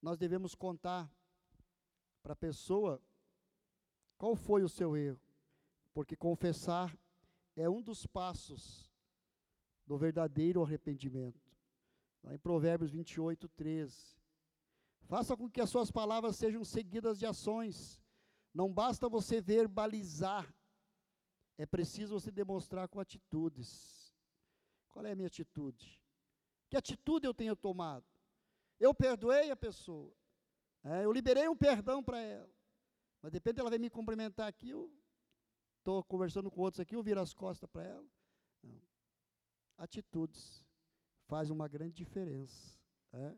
Nós 0.00 0.18
devemos 0.18 0.54
contar 0.54 1.10
para 2.22 2.32
a 2.32 2.36
pessoa 2.36 3.02
qual 4.16 4.34
foi 4.34 4.62
o 4.62 4.68
seu 4.68 4.96
erro 4.96 5.20
porque 5.92 6.16
confessar 6.16 6.96
é 7.56 7.68
um 7.68 7.82
dos 7.82 8.06
passos 8.06 8.90
do 9.86 9.98
verdadeiro 9.98 10.62
arrependimento. 10.62 11.50
Lá 12.22 12.34
em 12.34 12.38
Provérbios 12.38 12.90
28, 12.90 13.48
13. 13.48 14.16
Faça 15.02 15.36
com 15.36 15.50
que 15.50 15.60
as 15.60 15.70
suas 15.70 15.90
palavras 15.90 16.36
sejam 16.36 16.64
seguidas 16.64 17.18
de 17.18 17.26
ações. 17.26 18.00
Não 18.54 18.72
basta 18.72 19.08
você 19.08 19.40
verbalizar, 19.40 20.52
é 21.56 21.66
preciso 21.66 22.18
você 22.18 22.30
demonstrar 22.30 22.88
com 22.88 23.00
atitudes. 23.00 24.14
Qual 24.88 25.04
é 25.04 25.12
a 25.12 25.16
minha 25.16 25.28
atitude? 25.28 26.00
Que 26.70 26.76
atitude 26.76 27.26
eu 27.26 27.34
tenho 27.34 27.54
tomado? 27.54 28.06
Eu 28.78 28.94
perdoei 28.94 29.50
a 29.50 29.56
pessoa, 29.56 30.10
é, 30.82 31.04
eu 31.04 31.12
liberei 31.12 31.46
um 31.48 31.56
perdão 31.56 32.02
para 32.02 32.18
ela, 32.18 32.48
mas 33.20 33.30
de 33.30 33.36
repente 33.36 33.60
ela 33.60 33.68
vem 33.68 33.78
me 33.78 33.90
cumprimentar 33.90 34.48
aqui, 34.48 34.70
eu 34.70 34.90
estou 35.78 36.02
conversando 36.04 36.50
com 36.50 36.62
outros 36.62 36.80
aqui, 36.80 36.96
eu 36.96 37.02
viro 37.02 37.20
as 37.20 37.34
costas 37.34 37.68
para 37.68 37.82
ela. 37.82 38.06
Não. 38.62 38.80
Atitudes 39.76 40.64
fazem 41.26 41.52
uma 41.52 41.68
grande 41.68 41.94
diferença. 41.94 42.78
É? 43.12 43.34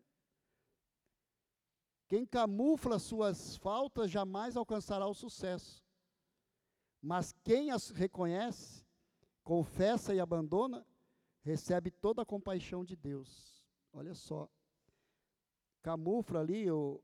Quem 2.07 2.27
camufla 2.27 2.99
suas 2.99 3.57
faltas 3.57 4.11
jamais 4.11 4.57
alcançará 4.57 5.07
o 5.07 5.15
sucesso. 5.15 5.83
Mas 7.01 7.33
quem 7.43 7.71
as 7.71 7.89
reconhece, 7.89 8.87
confessa 9.43 10.15
e 10.15 10.21
abandona, 10.21 10.87
recebe 11.43 11.91
toda 11.91 12.23
a 12.23 12.27
compaixão 12.27 12.85
de 12.85 12.97
Deus. 12.97 13.63
Olha 13.93 14.15
só. 14.15 14.49
Camufla 15.83 16.41
ali, 16.41 16.71
o, 16.71 17.03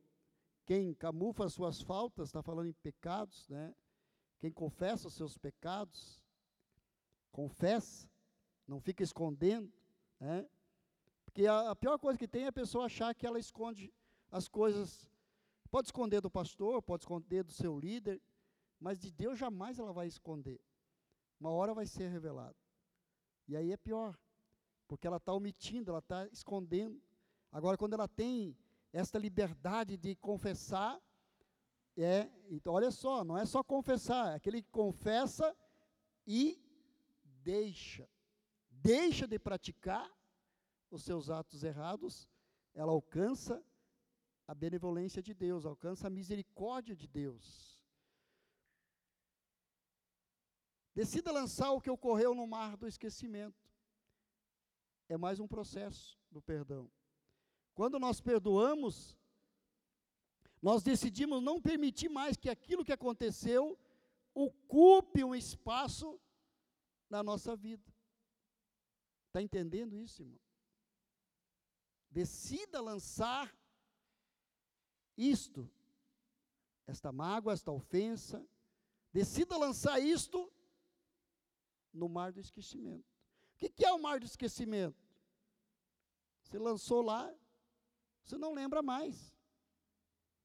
quem 0.65 0.95
camufla 0.95 1.49
suas 1.49 1.81
faltas, 1.81 2.29
está 2.29 2.43
falando 2.43 2.69
em 2.69 2.73
pecados, 2.73 3.49
né? 3.49 3.75
Quem 4.39 4.53
confessa 4.53 5.09
os 5.09 5.15
seus 5.15 5.37
pecados, 5.37 6.25
confessa, 7.33 8.09
não 8.67 8.81
fica 8.81 9.03
escondendo, 9.03 9.73
né? 10.21 10.49
Porque 11.25 11.47
a, 11.47 11.71
a 11.71 11.77
pior 11.77 11.99
coisa 11.99 12.19
que 12.19 12.29
tem 12.29 12.45
é 12.45 12.49
a 12.49 12.53
pessoa 12.53 12.87
achar 12.87 13.15
que 13.15 13.27
ela 13.27 13.39
esconde 13.39 13.93
as 14.31 14.49
coisas. 14.49 15.09
Pode 15.71 15.89
esconder 15.89 16.21
do 16.21 16.31
pastor, 16.31 16.81
pode 16.83 17.03
esconder 17.03 17.43
do 17.43 17.53
seu 17.53 17.79
líder, 17.79 18.21
mas 18.81 19.01
de 19.01 19.11
Deus 19.11 19.39
jamais 19.39 19.79
ela 19.79 19.93
vai 19.93 20.07
esconder. 20.07 20.61
Uma 21.41 21.51
hora 21.51 21.75
vai 21.75 21.87
ser 21.87 22.09
revelado. 22.09 22.57
E 23.47 23.57
aí 23.57 23.73
é 23.73 23.77
pior, 23.77 24.19
porque 24.89 25.07
ela 25.07 25.19
está 25.19 25.33
omitindo, 25.33 25.91
ela 25.91 26.01
está 26.01 26.27
escondendo. 26.29 27.01
Agora, 27.53 27.77
quando 27.77 27.93
ela 27.93 28.09
tem 28.09 28.57
esta 28.93 29.19
liberdade 29.19 29.97
de 29.97 30.17
confessar, 30.17 30.99
é, 31.97 32.31
então, 32.49 32.73
olha 32.73 32.91
só, 32.91 33.23
não 33.23 33.37
é 33.37 33.45
só 33.45 33.63
confessar, 33.63 34.33
é 34.33 34.37
aquele 34.37 34.63
que 34.63 34.71
confessa 34.71 35.55
e 36.27 36.61
deixa, 37.43 38.09
deixa 38.71 39.27
de 39.27 39.39
praticar 39.39 40.11
os 40.91 41.03
seus 41.03 41.29
atos 41.29 41.63
errados, 41.63 42.29
ela 42.75 42.93
alcança 42.93 43.63
a 44.47 44.55
benevolência 44.55 45.23
de 45.23 45.35
Deus, 45.35 45.67
alcança 45.67 46.07
a 46.07 46.11
misericórdia 46.11 46.97
de 46.97 47.07
Deus. 47.07 47.77
Decida 50.95 51.31
lançar 51.31 51.71
o 51.73 51.81
que 51.81 51.91
ocorreu 51.91 52.35
no 52.35 52.47
mar 52.47 52.77
do 52.77 52.89
esquecimento. 52.89 53.68
É 55.09 55.17
mais 55.17 55.41
um 55.41 55.49
processo 55.49 56.19
do 56.31 56.43
perdão. 56.43 56.91
Quando 57.75 57.99
nós 57.99 58.21
perdoamos, 58.21 59.17
nós 60.61 60.83
decidimos 60.83 61.43
não 61.43 61.61
permitir 61.61 62.09
mais 62.09 62.37
que 62.37 62.51
aquilo 62.51 62.85
que 62.85 62.93
aconteceu 62.93 63.79
ocupe 64.35 65.25
um 65.25 65.35
espaço 65.35 66.21
na 67.09 67.23
nossa 67.23 67.57
vida. 67.57 67.93
Está 69.29 69.41
entendendo 69.41 69.97
isso, 69.97 70.23
irmão? 70.23 70.41
Decida 72.11 72.81
lançar 72.81 73.55
isto, 75.17 75.71
esta 76.87 77.13
mágoa, 77.13 77.53
esta 77.53 77.71
ofensa, 77.71 78.47
decida 79.13 79.57
lançar 79.57 80.01
isto 80.01 80.51
no 81.93 82.09
mar 82.09 82.33
do 82.33 82.41
esquecimento. 82.41 83.18
O 83.61 83.71
que, 83.71 83.85
é 83.85 83.93
o 83.93 83.99
mar 83.99 84.21
do 84.21 84.27
esquecimento? 84.27 84.97
Você 86.45 86.59
lançou 86.59 87.03
lá, 87.03 87.35
você 88.23 88.39
não 88.39 88.55
lembra 88.55 88.83
mais. 88.83 89.35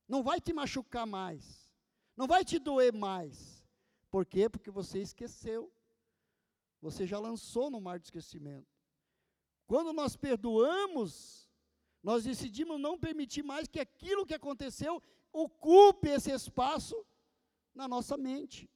Não 0.07 0.23
vai 0.23 0.41
te 0.41 0.51
machucar 0.51 1.05
mais. 1.05 1.71
Não 2.17 2.25
vai 2.25 2.43
te 2.43 2.57
doer 2.57 2.91
mais. 2.91 3.63
Por 4.09 4.25
quê? 4.25 4.49
Porque 4.49 4.71
você 4.71 4.99
esqueceu. 4.99 5.71
Você 6.81 7.05
já 7.05 7.19
lançou 7.19 7.69
no 7.69 7.79
mar 7.79 7.99
do 7.99 8.03
esquecimento. 8.03 8.67
Quando 9.67 9.93
nós 9.93 10.15
perdoamos, 10.15 11.47
nós 12.01 12.23
decidimos 12.23 12.81
não 12.81 12.97
permitir 12.97 13.43
mais 13.43 13.67
que 13.67 13.79
aquilo 13.79 14.25
que 14.25 14.33
aconteceu 14.33 15.01
ocupe 15.31 16.09
esse 16.09 16.31
espaço 16.31 17.05
na 17.75 17.87
nossa 17.87 18.17
mente. 18.17 18.67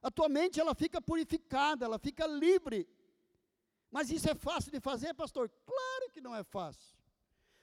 A 0.00 0.10
tua 0.10 0.30
mente 0.30 0.58
ela 0.58 0.74
fica 0.74 1.00
purificada, 1.00 1.84
ela 1.84 1.98
fica 1.98 2.26
livre. 2.26 2.88
Mas 3.92 4.10
isso 4.10 4.28
é 4.28 4.34
fácil 4.34 4.72
de 4.72 4.80
fazer, 4.80 5.12
pastor? 5.12 5.50
Claro 5.66 6.10
que 6.10 6.20
não 6.20 6.34
é 6.34 6.42
fácil. 6.42 6.96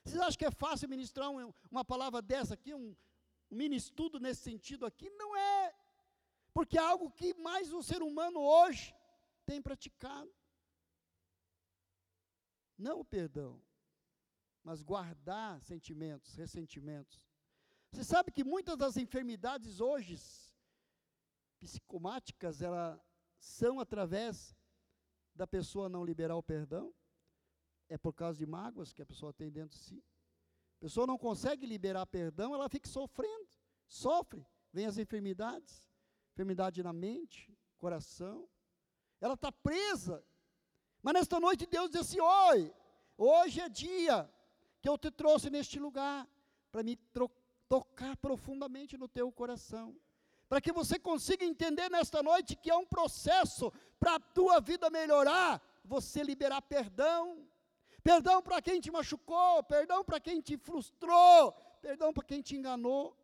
Vocês 0.03 0.21
acham 0.21 0.37
que 0.37 0.45
é 0.45 0.51
fácil 0.51 0.87
ministrar 0.87 1.27
um, 1.31 1.51
uma 1.71 1.83
palavra 1.83 2.21
dessa 2.21 2.53
aqui, 2.53 2.71
um, 2.73 2.95
um 3.49 3.55
mini 3.55 3.75
estudo 3.75 4.19
nesse 4.19 4.43
sentido 4.43 4.85
aqui? 4.85 5.09
Não 5.09 5.35
é. 5.35 5.75
Porque 6.53 6.77
é 6.77 6.81
algo 6.81 7.09
que 7.09 7.33
mais 7.33 7.73
o 7.73 7.81
ser 7.81 8.03
humano 8.03 8.39
hoje 8.39 8.95
tem 9.43 9.59
praticado. 9.59 10.31
Não 12.77 12.99
o 12.99 13.05
perdão, 13.05 13.59
mas 14.63 14.83
guardar 14.83 15.59
sentimentos, 15.61 16.35
ressentimentos. 16.35 17.27
Você 17.91 18.03
sabe 18.03 18.31
que 18.31 18.43
muitas 18.43 18.77
das 18.77 18.97
enfermidades 18.97 19.81
hoje 19.81 20.15
psicomáticas, 21.59 22.61
elas 22.61 22.99
são 23.39 23.79
através 23.79 24.55
da 25.39 25.47
pessoa 25.47 25.87
não 25.87 26.03
liberar 26.03 26.35
o 26.35 26.43
perdão? 26.43 26.93
É 27.87 27.97
por 27.97 28.13
causa 28.13 28.37
de 28.37 28.45
mágoas 28.45 28.91
que 28.91 29.01
a 29.01 29.05
pessoa 29.05 29.31
tem 29.31 29.49
dentro 29.49 29.77
de 29.77 29.83
si. 29.85 30.03
A 30.75 30.79
pessoa 30.81 31.07
não 31.07 31.17
consegue 31.17 31.65
liberar 31.65 32.05
perdão, 32.07 32.53
ela 32.53 32.67
fica 32.67 32.89
sofrendo, 32.89 33.47
sofre, 33.87 34.45
vem 34.73 34.85
as 34.85 34.97
enfermidades, 34.97 35.89
enfermidade 36.33 36.83
na 36.83 36.91
mente, 36.91 37.57
coração. 37.77 38.49
Ela 39.21 39.35
está 39.35 39.49
presa. 39.49 40.21
Mas 41.01 41.13
nesta 41.13 41.39
noite 41.39 41.65
Deus 41.65 41.89
diz 41.89 42.01
assim: 42.01 42.19
Oi, 42.19 42.73
hoje 43.17 43.61
é 43.61 43.69
dia 43.69 44.29
que 44.81 44.89
eu 44.89 44.97
te 44.97 45.09
trouxe 45.09 45.49
neste 45.49 45.79
lugar 45.79 46.27
para 46.69 46.83
me 46.83 46.97
tocar 47.69 48.17
profundamente 48.17 48.97
no 48.97 49.07
teu 49.07 49.31
coração 49.31 49.95
para 50.49 50.59
que 50.59 50.73
você 50.73 50.97
consiga 50.97 51.45
entender 51.45 51.89
nesta 51.89 52.23
noite 52.23 52.55
que 52.55 52.71
é 52.71 52.75
um 52.75 52.85
processo 52.85 53.71
para 53.99 54.15
a 54.15 54.19
tua 54.19 54.59
vida 54.59 54.89
melhorar, 54.89 55.61
você 55.85 56.23
liberar 56.23 56.61
perdão. 56.63 57.47
Perdão 58.01 58.41
para 58.41 58.59
quem 58.59 58.81
te 58.81 58.89
machucou, 58.89 59.61
perdão 59.63 60.03
para 60.03 60.19
quem 60.19 60.41
te 60.41 60.57
frustrou, 60.57 61.51
perdão 61.79 62.11
para 62.11 62.23
quem 62.23 62.41
te 62.41 62.55
enganou. 62.55 63.15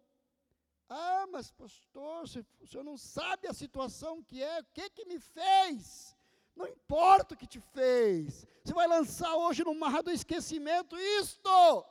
Ah, 0.88 1.26
mas 1.32 1.49
pastor, 1.51 2.23
o 2.61 2.67
senhor 2.67 2.84
não 2.84 2.95
sabe 2.95 3.47
a 3.47 3.53
situação 3.53 4.21
que 4.21 4.43
é, 4.43 4.59
o 4.59 4.65
que 4.65 4.88
que 4.91 5.05
me 5.05 5.19
fez? 5.19 6.15
Não 6.55 6.67
importa 6.67 7.34
o 7.34 7.38
que 7.38 7.47
te 7.47 7.59
fez. 7.59 8.45
Você 8.63 8.73
vai 8.73 8.88
lançar 8.88 9.36
hoje 9.36 9.63
no 9.63 9.73
mar 9.73 10.03
do 10.03 10.11
esquecimento 10.11 10.95
isto 10.95 11.86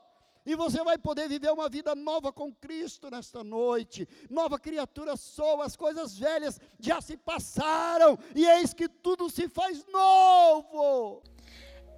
e 0.44 0.54
você 0.54 0.82
vai 0.82 0.98
poder 0.98 1.28
viver 1.28 1.50
uma 1.50 1.68
vida 1.68 1.94
nova 1.94 2.32
com 2.32 2.52
Cristo 2.52 3.10
nesta 3.10 3.42
noite. 3.42 4.08
Nova 4.28 4.58
criatura 4.58 5.16
sou, 5.16 5.62
as 5.62 5.76
coisas 5.76 6.18
velhas 6.18 6.60
já 6.78 7.00
se 7.00 7.16
passaram, 7.16 8.18
e 8.34 8.46
eis 8.46 8.74
que 8.74 8.88
tudo 8.88 9.30
se 9.30 9.48
faz 9.48 9.84
novo. 9.86 11.22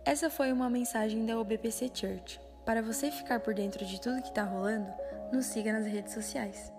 Essa 0.04 0.30
foi 0.30 0.52
uma 0.52 0.70
mensagem 0.70 1.26
da 1.26 1.38
UBPC 1.38 1.90
Church. 1.92 2.40
Para 2.64 2.82
você 2.82 3.10
ficar 3.10 3.40
por 3.40 3.54
dentro 3.54 3.84
de 3.84 4.00
tudo 4.00 4.22
que 4.22 4.28
está 4.28 4.44
rolando, 4.44 4.92
nos 5.32 5.46
siga 5.46 5.72
nas 5.72 5.86
redes 5.86 6.14
sociais. 6.14 6.75